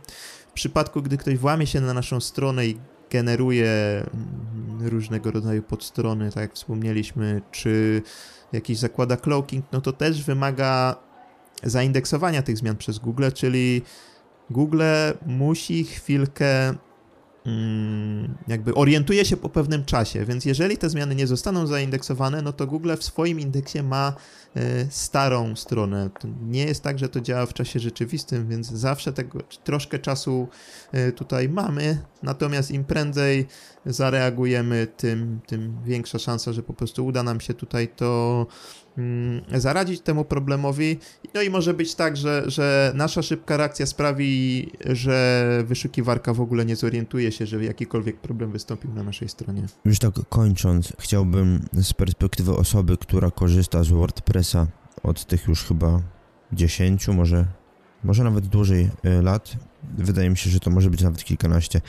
W 0.49 0.53
przypadku, 0.53 1.03
gdy 1.03 1.17
ktoś 1.17 1.39
włamie 1.39 1.67
się 1.67 1.81
na 1.81 1.95
naszą 1.95 2.21
stronę 2.21 2.67
i 2.67 2.79
generuje 3.11 3.71
mm, 3.71 4.89
różnego 4.89 5.31
rodzaju 5.31 5.63
podstrony, 5.63 6.33
tak 6.33 6.43
jak 6.43 6.55
wspomnieliśmy, 6.55 7.43
czy 7.51 8.03
jakiś 8.53 8.79
zakłada 8.79 9.17
cloaking, 9.17 9.65
no 9.73 9.81
to 9.81 9.93
też 9.93 10.25
wymaga 10.25 10.97
zaindeksowania 11.63 12.43
tych 12.43 12.57
zmian 12.57 12.77
przez 12.77 12.99
Google, 12.99 13.31
czyli 13.35 13.83
Google 14.51 14.83
musi 15.27 15.85
chwilkę 15.85 16.75
jakby 18.49 18.75
orientuje 18.75 19.25
się 19.25 19.37
po 19.37 19.49
pewnym 19.49 19.85
czasie, 19.85 20.25
więc 20.25 20.45
jeżeli 20.45 20.79
te 20.79 20.91
zmiany 20.91 21.15
nie 21.15 21.27
zostaną 21.27 21.67
zaindeksowane, 21.67 22.43
no 22.43 22.53
to 22.53 22.67
Google 22.67 22.97
w 22.99 23.05
swoim 23.05 23.41
indeksie 23.41 23.83
ma 23.83 24.13
e, 24.57 24.61
starą 24.91 25.57
stronę. 25.57 26.11
Nie 26.43 26.65
jest 26.65 26.83
tak, 26.83 26.99
że 26.99 27.09
to 27.09 27.21
działa 27.21 27.47
w 27.47 27.55
czasie 27.55 27.81
rzeczywistym, 27.81 28.49
więc 28.49 28.71
zawsze 28.71 29.13
tego 29.13 29.39
troszkę 29.65 29.99
czasu 29.99 30.49
e, 30.93 31.13
tutaj 31.13 31.49
mamy, 31.49 31.99
natomiast 32.23 32.71
im 32.71 32.85
prędzej 32.85 33.47
zareagujemy, 33.93 34.87
tym, 34.97 35.41
tym 35.47 35.75
większa 35.85 36.19
szansa, 36.19 36.53
że 36.53 36.63
po 36.63 36.75
prostu 36.75 37.07
uda 37.07 37.23
nam 37.23 37.41
się 37.41 37.55
tutaj 37.55 37.89
to 37.89 38.47
Mm, 38.99 39.43
zaradzić 39.61 40.01
temu 40.01 40.25
problemowi. 40.25 40.99
No 41.35 41.43
i 41.43 41.51
może 41.51 41.75
być 41.75 41.95
tak, 41.95 42.17
że, 42.17 42.43
że 42.47 42.93
nasza 42.95 43.23
szybka 43.23 43.57
reakcja 43.57 43.87
sprawi, 43.87 44.71
że 44.87 45.63
wyszukiwarka 45.67 46.35
w 46.35 46.41
ogóle 46.41 46.65
nie 46.65 46.77
zorientuje 46.77 47.33
się, 47.33 47.47
że 47.47 47.65
jakikolwiek 47.65 48.21
problem 48.21 48.53
wystąpił 48.53 48.93
na 48.93 49.03
naszej 49.03 49.29
stronie. 49.29 49.67
Już 49.85 49.99
tak 49.99 50.15
kończąc, 50.29 50.93
chciałbym 50.99 51.69
z 51.73 51.93
perspektywy 51.93 52.57
osoby, 52.57 52.97
która 52.97 53.31
korzysta 53.31 53.85
z 53.85 53.89
WordPressa 53.89 54.67
od 55.03 55.25
tych 55.25 55.47
już 55.47 55.65
chyba 55.65 56.03
10, 56.53 57.09
może, 57.09 57.47
może 58.05 58.25
nawet 58.25 58.47
dłużej 58.47 58.91
e, 59.05 59.23
lat, 59.23 59.57
wydaje 59.99 60.31
mi 60.31 60.37
się, 60.37 60.51
że 60.51 60.61
to 60.61 60.71
może 60.71 60.91
być 60.91 61.03
nawet 61.03 61.25
kilkanaście, 61.25 61.81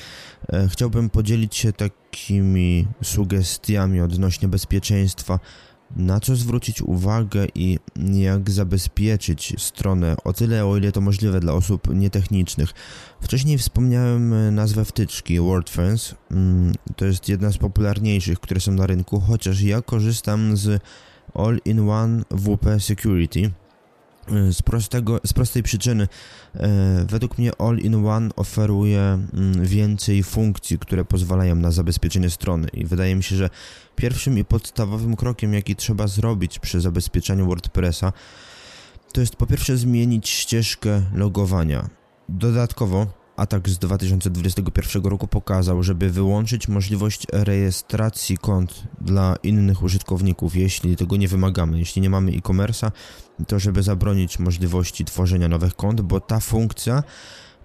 e, 0.54 0.67
chciałbym 0.67 1.10
podzielić 1.10 1.56
się 1.56 1.73
takimi 1.73 2.88
sugestiami 3.04 4.02
odnośnie 4.02 4.47
bezpieczeństwa 4.47 5.39
na 5.95 6.19
co 6.19 6.36
zwrócić 6.36 6.82
uwagę 6.82 7.47
i 7.56 7.80
jak 8.13 8.52
zabezpieczyć 8.52 9.56
stronę 9.58 10.15
o 10.23 10.34
tyle, 10.34 10.65
o 10.65 10.78
ile 10.78 10.91
to 10.91 11.02
możliwe 11.02 11.39
dla 11.39 11.54
osób 11.54 11.95
nietechnicznych. 11.95 12.69
Wcześniej 13.21 13.58
wspomniałem 13.58 14.56
nazwę 14.56 14.86
wtyczki 14.86 15.39
WordFence. 15.39 16.15
Mm, 16.32 16.73
to 16.95 17.06
jest 17.06 17.30
jedna 17.30 17.52
z 17.52 17.58
popularniejszych, 17.58 18.39
które 18.39 18.62
są 18.62 18.71
na 18.71 18.88
rynku, 18.88 19.19
chociaż 19.19 19.62
ja 19.62 19.82
korzystam 19.82 20.58
z 20.58 20.82
All-in-One 21.34 22.23
WP 22.32 22.80
Security. 22.80 23.52
Z, 24.52 24.62
prostego, 24.62 25.20
z 25.26 25.34
prostej 25.34 25.63
przyczyny, 25.63 26.08
e, 26.56 27.06
według 27.10 27.38
mnie 27.38 27.52
All-in-One 27.60 28.30
oferuje 28.36 29.02
mm, 29.02 29.65
więcej 29.65 30.24
funkcji, 30.24 30.80
które 30.80 31.06
pozwalają 31.06 31.56
na 31.56 31.72
zabezpieczenie 31.72 32.30
strony 32.30 32.68
i 32.74 32.86
wydaje 32.86 33.15
mi 33.15 33.24
się, 33.24 33.36
że 33.36 33.50
pierwszym 33.96 34.38
i 34.38 34.46
podstawowym 34.46 35.15
krokiem, 35.15 35.54
jaki 35.54 35.76
trzeba 35.76 36.08
zrobić 36.08 36.60
przy 36.60 36.82
zabezpieczaniu 36.82 37.48
WordPressa, 37.48 38.13
to 39.13 39.22
jest 39.22 39.36
po 39.36 39.48
pierwsze 39.48 39.78
zmienić 39.78 40.30
ścieżkę 40.30 41.02
logowania. 41.13 41.89
Dodatkowo 42.30 43.18
atak 43.39 43.69
z 43.69 43.78
2021 43.78 45.04
roku 45.04 45.28
pokazał, 45.28 45.84
żeby 45.84 46.10
wyłączyć 46.10 46.67
możliwość 46.67 47.28
rejestracji 47.32 48.38
kont 48.38 48.84
dla 49.02 49.36
innych 49.43 49.84
użytkowników, 49.84 50.56
jeśli 50.56 50.95
tego 50.95 51.17
nie 51.17 51.28
wymagamy. 51.28 51.80
Jeśli 51.80 52.02
nie 52.02 52.10
mamy 52.10 52.32
e-commerce'a, 52.32 52.91
to 53.47 53.60
żeby 53.60 53.84
zabronić 53.84 54.39
możliwości 54.39 55.06
tworzenia 55.06 55.47
nowych 55.47 55.75
kont, 55.75 56.02
bo 56.02 56.19
ta 56.19 56.39
funkcja 56.39 57.04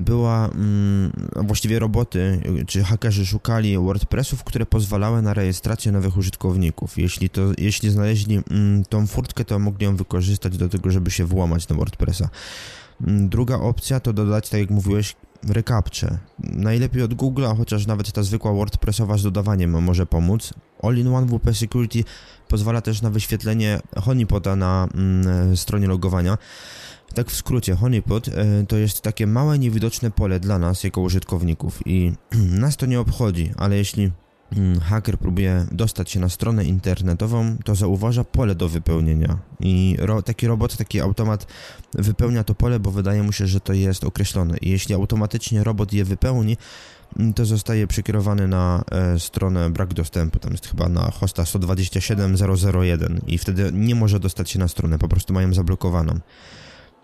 była, 0.00 0.48
mm, 0.48 1.12
właściwie 1.36 1.78
roboty 1.78 2.40
czy 2.66 2.84
hakerzy 2.84 3.26
szukali 3.26 3.78
WordPressów, 3.78 4.44
które 4.44 4.66
pozwalały 4.66 5.22
na 5.22 5.34
rejestrację 5.34 5.92
nowych 5.92 6.16
użytkowników. 6.16 6.98
Jeśli, 6.98 7.30
to, 7.30 7.40
jeśli 7.58 7.90
znaleźli 7.90 8.40
mm, 8.50 8.84
tą 8.84 9.06
furtkę, 9.06 9.44
to 9.44 9.58
mogli 9.58 9.84
ją 9.84 9.96
wykorzystać 9.96 10.56
do 10.56 10.68
tego, 10.68 10.90
żeby 10.90 11.10
się 11.10 11.24
włamać 11.24 11.68
na 11.68 11.76
WordPressa. 11.76 12.28
Mm, 13.06 13.28
druga 13.28 13.56
opcja 13.56 14.00
to 14.00 14.12
dodać, 14.12 14.48
tak 14.48 14.60
jak 14.60 14.70
mówiłeś, 14.70 15.16
recaptcha. 15.48 16.18
Najlepiej 16.38 17.02
od 17.02 17.14
Google'a, 17.14 17.56
chociaż 17.56 17.86
nawet 17.86 18.12
ta 18.12 18.22
zwykła 18.22 18.52
WordPressowa 18.52 19.18
z 19.18 19.22
dodawaniem 19.22 19.82
może 19.82 20.06
pomóc. 20.06 20.54
All-in-One 20.82 21.26
WP 21.26 21.54
Security 21.54 22.04
pozwala 22.48 22.80
też 22.80 23.02
na 23.02 23.10
wyświetlenie 23.10 23.80
honeypota 23.96 24.56
na 24.56 24.88
mm, 24.94 25.56
stronie 25.56 25.86
logowania. 25.86 26.38
Tak 27.14 27.30
w 27.30 27.36
skrócie, 27.36 27.74
honeypot 27.74 28.28
y, 28.28 28.32
to 28.68 28.76
jest 28.76 29.00
takie 29.00 29.26
małe, 29.26 29.58
niewidoczne 29.58 30.10
pole 30.10 30.40
dla 30.40 30.58
nas 30.58 30.84
jako 30.84 31.00
użytkowników 31.00 31.86
i 31.86 32.12
nas 32.62 32.76
to 32.76 32.86
nie 32.86 33.00
obchodzi, 33.00 33.52
ale 33.56 33.76
jeśli 33.76 34.10
haker 34.82 35.18
próbuje 35.18 35.66
dostać 35.72 36.10
się 36.10 36.20
na 36.20 36.28
stronę 36.28 36.64
internetową, 36.64 37.56
to 37.64 37.74
zauważa 37.74 38.24
pole 38.24 38.54
do 38.54 38.68
wypełnienia. 38.68 39.38
I 39.60 39.96
ro, 39.98 40.22
taki 40.22 40.46
robot, 40.46 40.76
taki 40.76 41.00
automat 41.00 41.46
wypełnia 41.94 42.44
to 42.44 42.54
pole, 42.54 42.80
bo 42.80 42.90
wydaje 42.90 43.22
mu 43.22 43.32
się, 43.32 43.46
że 43.46 43.60
to 43.60 43.72
jest 43.72 44.04
określone. 44.04 44.56
I 44.58 44.70
jeśli 44.70 44.94
automatycznie 44.94 45.64
robot 45.64 45.92
je 45.92 46.04
wypełni, 46.04 46.56
mm, 47.18 47.34
to 47.34 47.44
zostaje 47.44 47.86
przekierowany 47.86 48.48
na 48.48 48.84
e, 48.90 49.20
stronę 49.20 49.70
brak 49.70 49.94
dostępu. 49.94 50.38
Tam 50.38 50.52
jest 50.52 50.66
chyba 50.66 50.88
na 50.88 51.10
hosta 51.10 51.42
127.001 51.42 53.20
i 53.26 53.38
wtedy 53.38 53.70
nie 53.72 53.94
może 53.94 54.20
dostać 54.20 54.50
się 54.50 54.58
na 54.58 54.68
stronę, 54.68 54.98
po 54.98 55.08
prostu 55.08 55.34
mają 55.34 55.54
zablokowaną. 55.54 56.20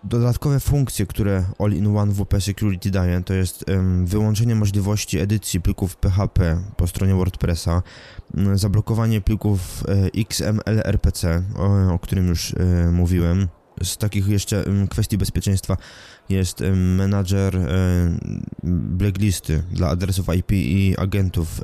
Dodatkowe 0.03 0.59
funkcje, 0.59 1.05
które 1.05 1.45
All-in-One 1.59 2.13
WP 2.13 2.41
Security 2.41 2.91
daje, 2.91 3.23
to 3.23 3.33
jest 3.33 3.65
wyłączenie 4.03 4.55
możliwości 4.55 5.19
edycji 5.19 5.61
plików 5.61 5.95
PHP 5.95 6.63
po 6.77 6.87
stronie 6.87 7.15
WordPressa, 7.15 7.83
zablokowanie 8.53 9.21
plików 9.21 9.83
e, 9.87 10.21
XML 10.21 10.81
RPC, 10.85 11.43
o, 11.55 11.93
o 11.93 11.99
którym 11.99 12.27
już 12.27 12.53
e, 12.53 12.91
mówiłem. 12.91 13.47
Z 13.83 13.97
takich 13.97 14.27
jeszcze 14.27 14.63
kwestii 14.89 15.17
bezpieczeństwa 15.17 15.77
jest 16.29 16.63
menadżer 16.75 17.57
e, 17.57 17.67
blacklisty 18.63 19.63
dla 19.71 19.89
adresów 19.89 20.35
IP 20.35 20.51
i 20.51 20.95
agentów, 20.97 21.61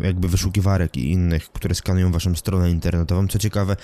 jakby 0.00 0.28
wyszukiwarek 0.28 0.96
i 0.96 1.10
innych, 1.10 1.52
które 1.52 1.74
skanują 1.74 2.12
waszą 2.12 2.34
stronę 2.34 2.70
internetową. 2.70 3.28
Co 3.28 3.38
ciekawe, 3.38 3.76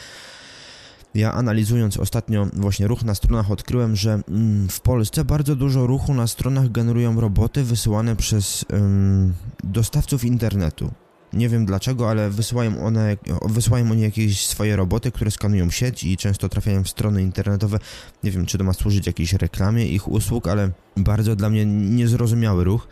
ja 1.15 1.33
analizując 1.33 1.97
ostatnio 1.97 2.47
właśnie 2.53 2.87
ruch 2.87 3.05
na 3.05 3.15
stronach 3.15 3.51
odkryłem, 3.51 3.97
że 3.97 4.21
mm, 4.29 4.69
w 4.69 4.81
Polsce 4.81 5.25
bardzo 5.25 5.57
dużo 5.57 5.87
ruchu 5.87 6.15
na 6.15 6.27
stronach 6.27 6.73
generują 6.73 7.21
roboty 7.21 7.65
wysyłane 7.65 8.17
przez 8.17 8.65
ym, 8.73 9.35
dostawców 9.65 10.25
internetu. 10.25 10.91
Nie 11.33 11.49
wiem 11.49 11.67
dlaczego, 11.67 12.11
ale 12.11 12.31
wysyłają 12.31 12.85
one, 12.85 13.17
wysyłają 13.47 13.91
oni 13.91 14.03
jakieś 14.03 14.47
swoje 14.47 14.77
roboty, 14.77 15.13
które 15.13 15.31
skanują 15.31 15.71
sieć 15.71 16.05
i 16.05 16.17
często 16.17 16.49
trafiają 16.49 16.85
w 16.85 16.89
strony 16.89 17.23
internetowe. 17.23 17.79
Nie 18.25 18.31
wiem, 18.31 18.47
czy 18.47 18.59
to 18.59 18.65
ma 18.65 18.73
służyć 18.73 19.07
jakiejś 19.07 19.33
reklamie 19.33 19.87
ich 19.87 20.09
usług, 20.09 20.49
ale 20.49 20.71
bardzo 20.97 21.37
dla 21.37 21.51
mnie 21.51 21.67
niezrozumiały 21.67 22.65
ruch. 22.65 22.89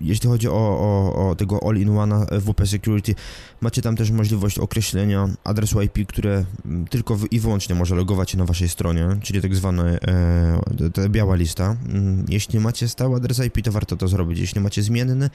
Jeśli 0.00 0.28
chodzi 0.28 0.48
o, 0.48 0.52
o, 0.52 1.30
o 1.30 1.34
tego 1.34 1.60
all-in-one 1.68 2.26
WP 2.26 2.66
Security, 2.66 3.14
macie 3.60 3.82
tam 3.82 3.96
też 3.96 4.10
możliwość 4.10 4.58
określenia 4.58 5.28
adresu 5.44 5.82
IP, 5.82 6.06
które 6.08 6.44
tylko 6.90 7.18
i 7.30 7.40
wyłącznie 7.40 7.74
może 7.74 7.94
logować 7.94 8.30
się 8.30 8.38
na 8.38 8.44
waszej 8.44 8.68
stronie, 8.68 9.08
czyli 9.22 9.42
tak 9.42 9.54
zwana 9.54 9.84
e, 9.84 11.08
biała 11.08 11.36
lista. 11.36 11.76
Mm, 11.88 12.24
jeśli 12.28 12.60
macie 12.60 12.88
stały 12.88 13.16
adres 13.16 13.38
IP, 13.38 13.64
to 13.64 13.72
warto 13.72 13.96
to 13.96 14.08
zrobić. 14.08 14.38
Jeśli 14.38 14.60
macie 14.60 14.82
zmienny, 14.82 15.30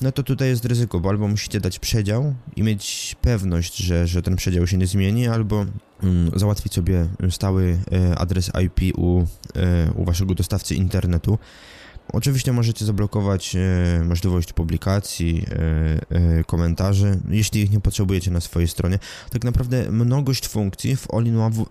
no 0.00 0.12
to 0.12 0.22
tutaj 0.22 0.48
jest 0.48 0.64
ryzyko, 0.64 1.00
bo 1.00 1.08
albo 1.08 1.28
musicie 1.28 1.60
dać 1.60 1.78
przedział 1.78 2.34
i 2.56 2.62
mieć 2.62 3.16
pewność, 3.20 3.76
że, 3.76 4.06
że 4.06 4.22
ten 4.22 4.36
przedział 4.36 4.66
się 4.66 4.76
nie 4.76 4.86
zmieni, 4.86 5.28
albo 5.28 5.66
mm, 6.02 6.30
załatwić 6.36 6.74
sobie 6.74 7.06
stały 7.30 7.78
e, 7.92 8.18
adres 8.18 8.50
IP 8.64 8.98
u, 8.98 9.26
e, 9.56 9.92
u 9.94 10.04
waszego 10.04 10.34
dostawcy 10.34 10.74
internetu. 10.74 11.38
Oczywiście 12.12 12.52
możecie 12.52 12.84
zablokować 12.84 13.56
e, 13.56 14.04
możliwość 14.04 14.52
publikacji, 14.52 15.46
e, 15.50 16.16
e, 16.38 16.44
komentarzy, 16.44 17.20
jeśli 17.28 17.60
ich 17.60 17.70
nie 17.70 17.80
potrzebujecie 17.80 18.30
na 18.30 18.40
swojej 18.40 18.68
stronie. 18.68 18.98
Tak 19.30 19.44
naprawdę 19.44 19.90
mnogość 19.90 20.48
funkcji 20.48 20.96
w 20.96 21.10
All-in-One 21.14 21.64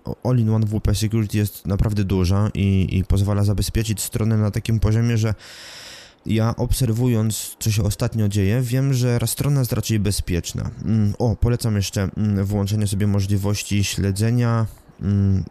All 0.54 0.66
WP 0.66 0.94
Security 0.94 1.38
jest 1.38 1.66
naprawdę 1.66 2.04
duża 2.04 2.50
i, 2.54 2.88
i 2.98 3.04
pozwala 3.04 3.44
zabezpieczyć 3.44 4.00
stronę 4.00 4.36
na 4.36 4.50
takim 4.50 4.80
poziomie, 4.80 5.18
że 5.18 5.34
ja 6.26 6.56
obserwując, 6.56 7.56
co 7.58 7.70
się 7.70 7.82
ostatnio 7.82 8.28
dzieje, 8.28 8.60
wiem, 8.60 8.94
że 8.94 9.18
strona 9.26 9.60
jest 9.60 9.72
raczej 9.72 10.00
bezpieczna. 10.00 10.70
Mm, 10.84 11.14
o, 11.18 11.36
polecam 11.36 11.76
jeszcze 11.76 12.08
mm, 12.16 12.44
włączenie 12.44 12.86
sobie 12.86 13.06
możliwości 13.06 13.84
śledzenia 13.84 14.66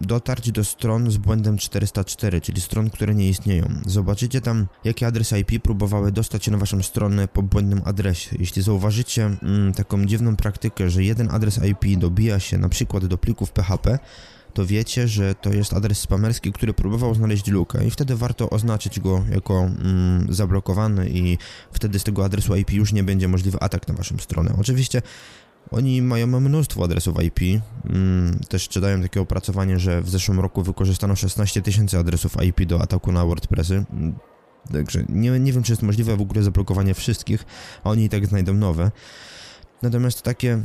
dotarć 0.02 0.52
do 0.52 0.64
stron 0.64 1.12
z 1.12 1.18
błędem 1.18 1.58
404, 1.58 2.42
czyli 2.42 2.62
stron, 2.62 2.90
które 2.90 3.16
nie 3.16 3.30
istnieją. 3.30 3.66
Zobaczycie 3.86 4.42
tam, 4.42 4.68
jakie 4.84 5.08
adresy 5.08 5.40
IP 5.40 5.64
próbowały 5.64 6.12
dostać 6.12 6.46
się 6.46 6.52
na 6.52 6.58
waszą 6.58 6.84
stronę 6.84 7.28
po 7.28 7.44
błędnym 7.44 7.82
adresie. 7.86 8.36
Jeśli 8.40 8.62
zauważycie 8.62 9.26
mm, 9.26 9.74
taką 9.74 10.06
dziwną 10.06 10.36
praktykę, 10.36 10.90
że 10.90 11.04
jeden 11.04 11.32
adres 11.32 11.60
IP 11.64 12.00
dobija 12.00 12.40
się 12.40 12.58
na 12.58 12.70
przykład 12.70 13.06
do 13.06 13.18
plików 13.18 13.52
PHP, 13.52 14.00
to 14.54 14.66
wiecie, 14.66 15.08
że 15.08 15.36
to 15.36 15.54
jest 15.54 15.74
adres 15.74 16.00
spamerski, 16.00 16.52
który 16.52 16.74
próbował 16.74 17.16
znaleźć 17.16 17.48
lukę 17.48 17.86
i 17.86 17.92
wtedy 17.92 18.16
warto 18.16 18.50
oznaczyć 18.50 19.00
go 19.00 19.24
jako 19.32 19.60
mm, 19.60 20.34
zablokowany 20.34 21.10
i 21.10 21.38
wtedy 21.72 22.00
z 22.00 22.04
tego 22.04 22.26
adresu 22.26 22.56
IP 22.56 22.74
już 22.74 22.94
nie 22.94 23.04
będzie 23.04 23.28
możliwy 23.28 23.60
atak 23.60 23.88
na 23.88 23.94
waszą 23.94 24.18
stronę. 24.18 24.56
Oczywiście 24.60 25.02
oni 25.72 26.02
mają 26.02 26.28
mnóstwo 26.28 26.84
adresów 26.84 27.24
IP. 27.24 27.40
Mm, 27.90 28.40
też 28.50 28.70
czytałem 28.70 29.02
takie 29.02 29.22
opracowanie, 29.22 29.80
że 29.80 30.02
w 30.02 30.10
zeszłym 30.10 30.40
roku 30.40 30.64
wykorzystano 30.64 31.16
16 31.16 31.62
tysięcy 31.62 31.98
adresów 31.98 32.36
IP 32.44 32.66
do 32.66 32.82
ataku 32.82 33.12
na 33.12 33.26
WordPressy. 33.26 33.86
Mm, 33.94 34.14
także 34.72 35.04
nie, 35.10 35.40
nie 35.40 35.54
wiem, 35.54 35.64
czy 35.64 35.72
jest 35.72 35.82
możliwe 35.82 36.18
w 36.18 36.22
ogóle 36.22 36.44
zablokowanie 36.44 36.94
wszystkich, 36.94 37.46
a 37.84 37.90
oni 37.90 38.04
i 38.06 38.10
tak 38.10 38.26
znajdą 38.26 38.54
nowe. 38.54 38.92
Natomiast 39.82 40.22
takie 40.22 40.60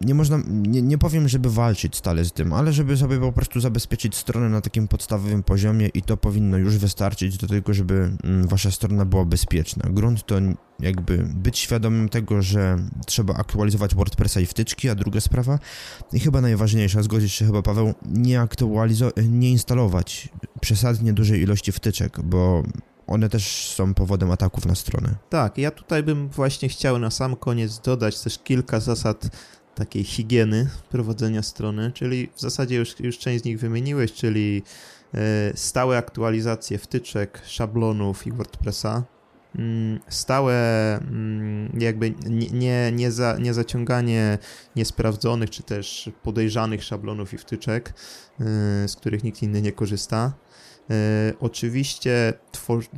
nie 0.00 0.14
można, 0.14 0.38
nie, 0.46 0.82
nie 0.82 0.98
powiem, 0.98 1.28
żeby 1.28 1.50
walczyć 1.50 1.96
stale 1.96 2.24
z 2.24 2.32
tym, 2.32 2.52
ale 2.52 2.72
żeby 2.72 2.96
sobie 2.96 3.18
po 3.18 3.32
prostu 3.32 3.60
zabezpieczyć 3.60 4.16
stronę 4.16 4.48
na 4.48 4.60
takim 4.60 4.88
podstawowym 4.88 5.42
poziomie 5.42 5.88
i 5.88 6.02
to 6.02 6.16
powinno 6.16 6.58
już 6.58 6.78
wystarczyć 6.78 7.38
do 7.38 7.46
tego, 7.46 7.74
żeby 7.74 8.16
mm, 8.24 8.48
wasza 8.48 8.70
strona 8.70 9.04
była 9.04 9.24
bezpieczna. 9.24 9.90
Grunt 9.90 10.26
to 10.26 10.34
jakby 10.80 11.18
być 11.34 11.58
świadomym 11.58 12.08
tego, 12.08 12.42
że 12.42 12.78
trzeba 13.06 13.34
aktualizować 13.34 13.94
WordPressa 13.94 14.40
i 14.40 14.46
wtyczki, 14.46 14.88
a 14.88 14.94
druga 14.94 15.20
sprawa 15.20 15.58
i 16.12 16.20
chyba 16.20 16.40
najważniejsza, 16.40 17.02
zgodzisz 17.02 17.32
się 17.32 17.46
chyba 17.46 17.62
Paweł, 17.62 17.94
nie 18.06 18.40
aktualizować, 18.40 19.14
nie 19.28 19.50
instalować 19.50 20.28
przesadnie 20.60 21.12
dużej 21.12 21.40
ilości 21.42 21.72
wtyczek, 21.72 22.22
bo 22.22 22.62
one 23.06 23.28
też 23.28 23.72
są 23.76 23.94
powodem 23.94 24.30
ataków 24.30 24.66
na 24.66 24.74
stronę. 24.74 25.14
Tak, 25.30 25.58
ja 25.58 25.70
tutaj 25.70 26.02
bym 26.02 26.28
właśnie 26.28 26.68
chciał 26.68 26.98
na 26.98 27.10
sam 27.10 27.36
koniec 27.36 27.80
dodać 27.80 28.20
też 28.20 28.38
kilka 28.38 28.80
zasad 28.80 29.28
takiej 29.76 30.04
higieny 30.04 30.68
prowadzenia 30.90 31.42
strony, 31.42 31.92
czyli 31.94 32.28
w 32.34 32.40
zasadzie 32.40 32.76
już, 32.76 33.00
już 33.00 33.18
część 33.18 33.42
z 33.42 33.44
nich 33.44 33.60
wymieniłeś, 33.60 34.12
czyli 34.12 34.62
e, 35.14 35.52
stałe 35.54 35.98
aktualizacje 35.98 36.78
wtyczek, 36.78 37.42
szablonów 37.46 38.26
i 38.26 38.32
WordPressa. 38.32 39.04
mm, 39.58 40.00
stałe 40.08 40.54
mm, 40.96 41.80
jakby 41.80 42.10
nie, 42.10 42.46
nie, 42.46 42.92
nie, 42.92 43.12
za, 43.12 43.36
nie 43.38 43.54
zaciąganie 43.54 44.38
niesprawdzonych 44.76 45.50
czy 45.50 45.62
też 45.62 46.10
podejrzanych 46.22 46.84
szablonów 46.84 47.34
i 47.34 47.38
wtyczek, 47.38 47.88
y, 47.88 48.44
z 48.88 48.96
których 48.96 49.24
nikt 49.24 49.42
inny 49.42 49.62
nie 49.62 49.72
korzysta. 49.72 50.32
E, 50.90 51.32
oczywiście 51.40 52.32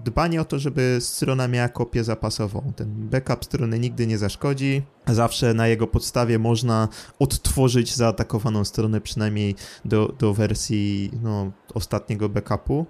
dbanie 0.04 0.40
o 0.40 0.44
to, 0.44 0.58
żeby 0.58 0.98
strona 1.00 1.48
miała 1.48 1.68
kopię 1.68 2.04
zapasową. 2.04 2.72
Ten 2.76 3.08
backup 3.08 3.44
strony 3.44 3.78
nigdy 3.78 4.06
nie 4.06 4.18
zaszkodzi. 4.18 4.82
Zawsze 5.06 5.54
na 5.54 5.68
jego 5.68 5.86
podstawie 5.86 6.38
można 6.38 6.88
odtworzyć 7.18 7.94
zaatakowaną 7.94 8.64
stronę 8.64 9.00
przynajmniej 9.00 9.54
do, 9.84 10.14
do 10.18 10.34
wersji 10.34 11.10
no, 11.22 11.52
ostatniego 11.74 12.28
backupu. 12.28 12.86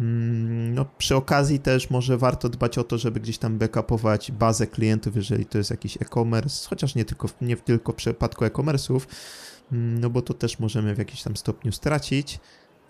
Mm, 0.00 0.74
no, 0.74 0.86
przy 0.98 1.16
okazji 1.16 1.58
też 1.58 1.90
może 1.90 2.18
warto 2.18 2.48
dbać 2.48 2.78
o 2.78 2.84
to, 2.84 2.98
żeby 2.98 3.20
gdzieś 3.20 3.38
tam 3.38 3.58
backupować 3.58 4.32
bazę 4.32 4.66
klientów, 4.66 5.16
jeżeli 5.16 5.46
to 5.46 5.58
jest 5.58 5.70
jakiś 5.70 5.96
e-commerce, 5.96 6.68
chociaż 6.68 6.94
nie 6.94 7.04
tylko, 7.04 7.28
nie 7.40 7.56
tylko 7.56 7.92
w 7.92 7.96
przypadku 7.96 8.44
e-commerce'ów, 8.44 9.00
mm, 9.72 10.00
no 10.00 10.10
bo 10.10 10.22
to 10.22 10.34
też 10.34 10.58
możemy 10.58 10.94
w 10.94 10.98
jakimś 10.98 11.22
tam 11.22 11.36
stopniu 11.36 11.72
stracić. 11.72 12.40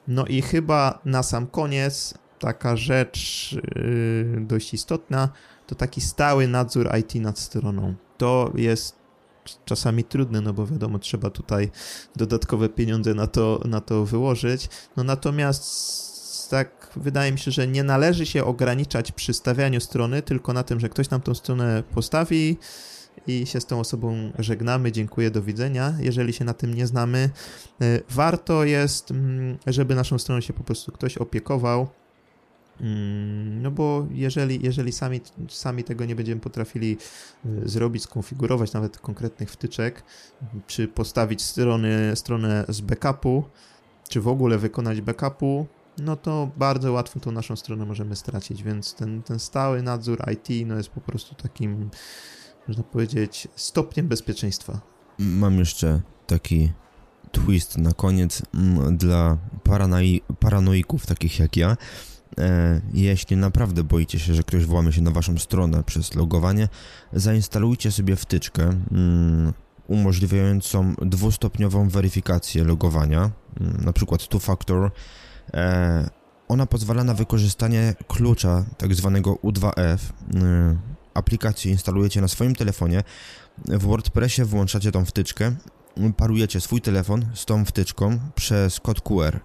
No 0.09 0.27
i 0.27 0.43
chyba 0.43 0.99
na 1.05 1.23
sam 1.23 1.47
koniec 1.47 2.15
taka 2.39 2.77
rzecz 2.77 3.53
yy, 3.53 4.41
dość 4.41 4.75
istotna, 4.75 5.29
to 5.67 5.75
taki 5.75 6.01
stały 6.01 6.49
nadzór 6.49 6.91
IT 6.99 7.15
nad 7.15 7.39
stroną. 7.39 7.95
To 8.19 8.53
jest 8.55 8.97
czasami 9.65 10.05
trudne, 10.05 10.41
no 10.41 10.53
bo 10.53 10.67
wiadomo, 10.67 10.99
trzeba 10.99 11.31
tutaj 11.31 11.71
dodatkowe 12.17 12.69
pieniądze 12.69 13.15
na 13.15 13.27
to, 13.27 13.61
na 13.65 13.81
to 13.81 14.05
wyłożyć. 14.05 14.69
No 14.97 15.05
natomiast 15.05 16.51
tak 16.51 16.91
wydaje 16.97 17.33
mi 17.33 17.39
się, 17.39 17.51
że 17.51 17.67
nie 17.67 17.85
należy 17.85 18.27
się 18.27 18.45
ograniczać 18.45 19.13
przy 19.13 19.35
stawianiu 19.35 19.81
strony 19.81 20.23
tylko 20.23 20.53
na 20.53 20.63
tym, 20.63 20.81
że 20.81 20.89
ktoś 20.89 21.11
nam 21.11 21.21
tą 21.21 21.35
stronę 21.35 21.83
postawi, 21.95 22.57
i 23.27 23.47
się 23.47 23.61
z 23.61 23.67
tą 23.67 23.81
osobą 23.81 24.33
żegnamy. 24.39 24.93
Dziękuję, 24.93 25.31
do 25.31 25.43
widzenia. 25.43 25.95
Jeżeli 26.01 26.33
się 26.33 26.45
na 26.45 26.55
tym 26.55 26.75
nie 26.75 26.87
znamy, 26.87 27.31
e, 27.81 28.01
warto 28.11 28.65
jest, 28.65 29.11
mm, 29.11 29.59
żeby 29.67 29.95
naszą 29.95 30.19
stroną 30.19 30.41
się 30.41 30.53
po 30.53 30.65
prostu 30.65 30.93
ktoś 30.93 31.19
opiekował. 31.19 31.89
Mm, 32.81 33.63
no 33.63 33.71
bo 33.71 34.07
jeżeli, 34.11 34.59
jeżeli 34.63 34.93
sami, 34.93 35.21
sami 35.49 35.85
tego 35.85 36.05
nie 36.05 36.17
będziemy 36.17 36.41
potrafili 36.41 36.97
e, 37.45 37.69
zrobić, 37.69 38.03
skonfigurować 38.03 38.73
nawet 38.73 38.99
konkretnych 38.99 39.51
wtyczek, 39.51 40.03
czy 40.67 40.89
postawić 40.89 41.43
strony, 41.43 42.17
stronę 42.17 42.65
z 42.69 42.81
backupu, 42.81 43.45
czy 44.09 44.21
w 44.21 44.29
ogóle 44.29 44.59
wykonać 44.59 45.01
backupu, 45.01 45.67
no 45.99 46.17
to 46.17 46.51
bardzo 46.57 46.93
łatwo 46.93 47.21
tą 47.21 47.33
naszą 47.33 47.57
stronę 47.57 47.85
możemy 47.85 48.17
stracić, 48.17 48.63
więc 48.63 48.95
ten, 48.95 49.23
ten 49.23 49.39
stały 49.39 49.83
nadzór 49.83 50.23
IT 50.33 50.67
no 50.67 50.77
jest 50.77 50.89
po 50.89 51.01
prostu 51.01 51.35
takim 51.35 51.91
można 52.69 52.83
powiedzieć, 52.83 53.49
stopniem 53.57 54.09
bezpieczeństwa. 54.09 54.81
Mam 55.19 55.59
jeszcze 55.59 56.01
taki 56.27 56.73
twist 57.33 57.79
na 57.79 57.93
koniec 57.93 58.43
mm, 58.55 58.97
dla 58.97 59.39
paranoi 59.65 60.23
paranoików 60.41 61.07
takich 61.07 61.39
jak 61.39 61.57
ja. 61.57 61.77
E, 62.39 62.81
jeśli 62.93 63.37
naprawdę 63.37 63.85
boicie 63.85 64.19
się, 64.19 64.35
że 64.35 64.43
ktoś 64.43 64.65
włamie 64.65 64.93
się 64.93 65.03
na 65.03 65.11
waszą 65.11 65.39
stronę 65.39 65.83
przez 65.85 66.15
logowanie, 66.15 66.69
zainstalujcie 67.13 67.93
sobie 67.93 68.17
wtyczkę 68.17 68.63
mm, 68.63 69.53
umożliwiającą 69.87 70.95
dwustopniową 71.03 71.89
weryfikację 71.89 72.65
logowania, 72.65 73.31
mm, 73.61 73.85
na 73.85 73.93
przykład 73.93 74.21
two-factor. 74.21 74.91
E, 75.55 76.11
ona 76.49 76.67
pozwala 76.67 77.05
na 77.05 77.15
wykorzystanie 77.15 77.95
klucza 78.09 78.65
tak 78.79 78.95
zwanego 78.95 79.35
U2F, 79.35 79.99
aplikację 81.19 81.73
instalujecie 81.73 82.21
na 82.21 82.29
swoim 82.29 82.55
telefonie, 82.55 83.03
w 83.65 83.83
WordPressie 83.83 84.45
włączacie 84.45 84.93
tą 84.93 85.05
wtyczkę, 85.05 85.55
parujecie 86.17 86.61
swój 86.61 86.81
telefon 86.81 87.27
z 87.35 87.45
tą 87.45 87.65
wtyczką 87.65 88.19
przez 88.35 88.81
kod 88.81 89.01
QR. 89.01 89.41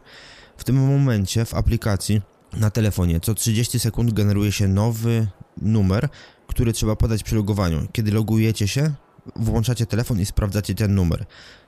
W 0.58 0.64
tym 0.64 0.76
momencie 0.76 1.46
w 1.46 1.54
aplikacji 1.54 2.22
na 2.54 2.70
telefonie 2.70 3.20
co 3.20 3.34
30 3.34 3.80
sekund 3.80 4.14
generuje 4.14 4.52
się 4.52 4.68
nowy 4.68 5.28
numer, 5.62 6.10
który 6.48 6.74
trzeba 6.74 6.96
podać 6.96 7.24
przy 7.24 7.36
logowaniu. 7.36 7.88
Kiedy 7.92 8.12
logujecie 8.12 8.68
się, 8.68 8.94
włączacie 9.36 9.86
telefon 9.86 10.20
i 10.20 10.26
sprawdzacie 10.26 10.76
ten 10.76 10.96
numer. 10.96 11.26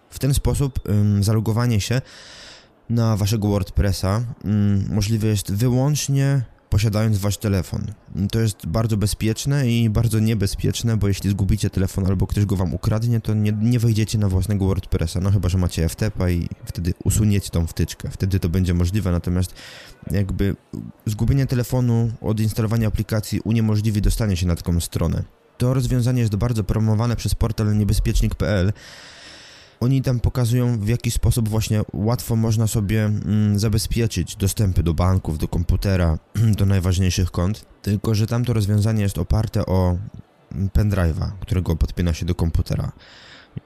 W 0.09 0.19
ten 0.19 0.33
sposób 0.33 0.89
ym, 0.89 1.23
zalogowanie 1.23 1.81
się 1.81 2.01
na 2.89 3.17
waszego 3.17 3.47
WordPressa 3.47 4.21
ym, 4.45 4.87
możliwe 4.89 5.27
jest 5.27 5.53
wyłącznie 5.53 6.41
posiadając 6.75 7.17
wasz 7.17 7.37
telefon. 7.37 7.81
To 8.31 8.39
jest 8.39 8.65
bardzo 8.67 8.97
bezpieczne 8.97 9.71
i 9.71 9.89
bardzo 9.89 10.19
niebezpieczne, 10.19 10.97
bo 10.97 11.07
jeśli 11.07 11.29
zgubicie 11.29 11.69
telefon 11.69 12.05
albo 12.05 12.27
ktoś 12.27 12.45
go 12.45 12.55
wam 12.55 12.73
ukradnie, 12.73 13.19
to 13.19 13.33
nie, 13.33 13.51
nie 13.61 13.79
wejdziecie 13.79 14.17
na 14.17 14.29
własnego 14.29 14.65
WordPressa, 14.65 15.19
no 15.21 15.31
chyba, 15.31 15.49
że 15.49 15.57
macie 15.57 15.89
FTP 15.89 16.33
i 16.33 16.49
wtedy 16.65 16.93
usuniecie 17.03 17.49
tą 17.49 17.67
wtyczkę. 17.67 18.09
Wtedy 18.11 18.39
to 18.39 18.49
będzie 18.49 18.73
możliwe, 18.73 19.11
natomiast 19.11 19.53
jakby 20.11 20.55
zgubienie 21.05 21.45
telefonu 21.45 22.11
od 22.21 22.39
instalowania 22.39 22.87
aplikacji 22.87 23.39
uniemożliwi 23.39 24.01
dostanie 24.01 24.37
się 24.37 24.47
na 24.47 24.55
taką 24.55 24.79
stronę. 24.79 25.23
To 25.57 25.73
rozwiązanie 25.73 26.21
jest 26.21 26.35
bardzo 26.35 26.63
promowane 26.63 27.15
przez 27.15 27.35
portal 27.35 27.77
niebezpiecznik.pl, 27.77 28.73
oni 29.85 30.01
tam 30.01 30.19
pokazują, 30.19 30.79
w 30.79 30.87
jaki 30.87 31.11
sposób 31.11 31.49
właśnie 31.49 31.81
łatwo 31.93 32.35
można 32.35 32.67
sobie 32.67 33.05
mm, 33.05 33.59
zabezpieczyć 33.59 34.35
dostępy 34.35 34.83
do 34.83 34.93
banków, 34.93 35.37
do 35.37 35.47
komputera, 35.47 36.17
do 36.59 36.65
najważniejszych 36.65 37.31
kont. 37.31 37.65
Tylko, 37.81 38.15
że 38.15 38.27
tamto 38.27 38.53
rozwiązanie 38.53 39.03
jest 39.03 39.17
oparte 39.17 39.65
o 39.65 39.97
pendrive'a, 40.73 41.31
którego 41.39 41.75
podpina 41.75 42.13
się 42.13 42.25
do 42.25 42.35
komputera. 42.35 42.91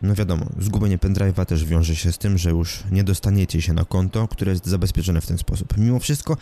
No 0.01 0.15
wiadomo, 0.15 0.45
zgubienie 0.59 0.97
pendrive'a 0.97 1.45
też 1.45 1.65
wiąże 1.65 1.95
się 1.95 2.11
z 2.11 2.17
tym, 2.17 2.37
że 2.37 2.49
już 2.49 2.83
nie 2.91 3.03
dostaniecie 3.03 3.61
się 3.61 3.73
na 3.73 3.85
konto, 3.85 4.27
które 4.27 4.51
jest 4.51 4.65
zabezpieczone 4.65 5.21
w 5.21 5.27
ten 5.27 5.37
sposób. 5.37 5.77
Mimo 5.77 5.99
wszystko, 5.99 6.37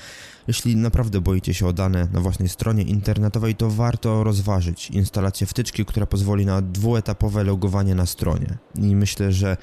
jeśli 0.48 0.76
naprawdę 0.76 1.22
boicie 1.22 1.54
się 1.54 1.68
o 1.68 1.74
dane 1.74 2.08
na 2.14 2.20
własnej 2.20 2.50
stronie 2.50 2.84
internetowej, 2.84 3.56
to 3.56 3.70
warto 3.70 4.24
rozważyć 4.24 4.90
instalację 4.90 5.48
wtyczki, 5.48 5.86
która 5.86 6.06
pozwoli 6.06 6.46
na 6.46 6.62
dwuetapowe 6.62 7.44
logowanie 7.44 7.96
na 7.96 8.06
stronie. 8.06 8.58
I 8.76 8.96
myślę, 8.96 9.32
że 9.32 9.58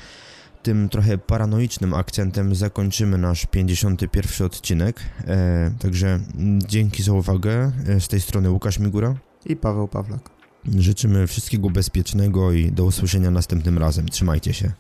tym 0.63 0.89
trochę 0.89 1.19
paranoicznym 1.19 1.95
akcentem 1.95 2.55
zakończymy 2.55 3.19
nasz 3.19 3.47
51 3.47 4.47
odcinek. 4.47 5.01
E, 5.27 5.71
także 5.79 6.21
dzięki 6.67 7.03
za 7.03 7.13
uwagę. 7.13 7.73
E, 7.89 8.01
z 8.01 8.09
tej 8.09 8.21
strony 8.21 8.51
Łukasz 8.51 8.79
Migura 8.79 9.15
i 9.47 9.57
Paweł 9.57 9.89
Pawlak. 9.89 10.34
Życzymy 10.73 11.27
wszystkiego 11.27 11.71
bezpiecznego 11.71 12.53
i 12.53 12.73
do 12.73 12.85
usłyszenia 12.85 13.31
następnym 13.31 13.79
razem. 13.79 14.09
Trzymajcie 14.09 14.55
się. 14.55 14.73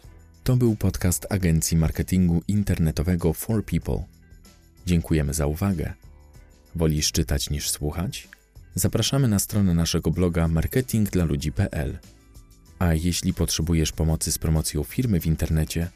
To 0.45 0.57
był 0.57 0.77
podcast 0.77 1.27
agencji 1.31 1.77
marketingu 1.77 2.43
internetowego 2.49 3.33
For 3.33 3.65
People. 3.65 4.05
Dziękujemy 4.87 5.35
za 5.35 5.47
uwagę. 5.47 5.93
Wolisz 6.75 7.13
czytać 7.13 7.51
niż 7.51 7.71
słuchać? 7.71 8.29
Zapraszamy 8.75 9.29
na 9.29 9.39
stronę 9.39 9.75
naszego 9.75 10.11
bloga 10.11 10.49
marketingdlaludzi.pl. 10.49 11.99
A 12.79 12.95
jeśli 12.95 13.35
potrzebujesz 13.35 13.93
pomocy 13.93 14.33
z 14.33 14.39
promocją 14.39 14.85
firmy 14.85 15.21
w 15.21 15.27
internecie, 15.27 15.91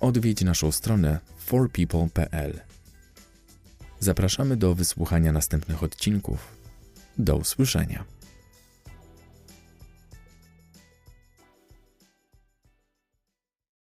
odwiedź 0.00 0.42
naszą 0.42 0.72
stronę 0.72 1.18
forpeople.pl. 1.38 2.60
Zapraszamy 4.00 4.56
do 4.56 4.74
wysłuchania 4.74 5.32
następnych 5.32 5.82
odcinków. 5.82 6.48
Do 7.18 7.36
usłyszenia. 7.36 8.19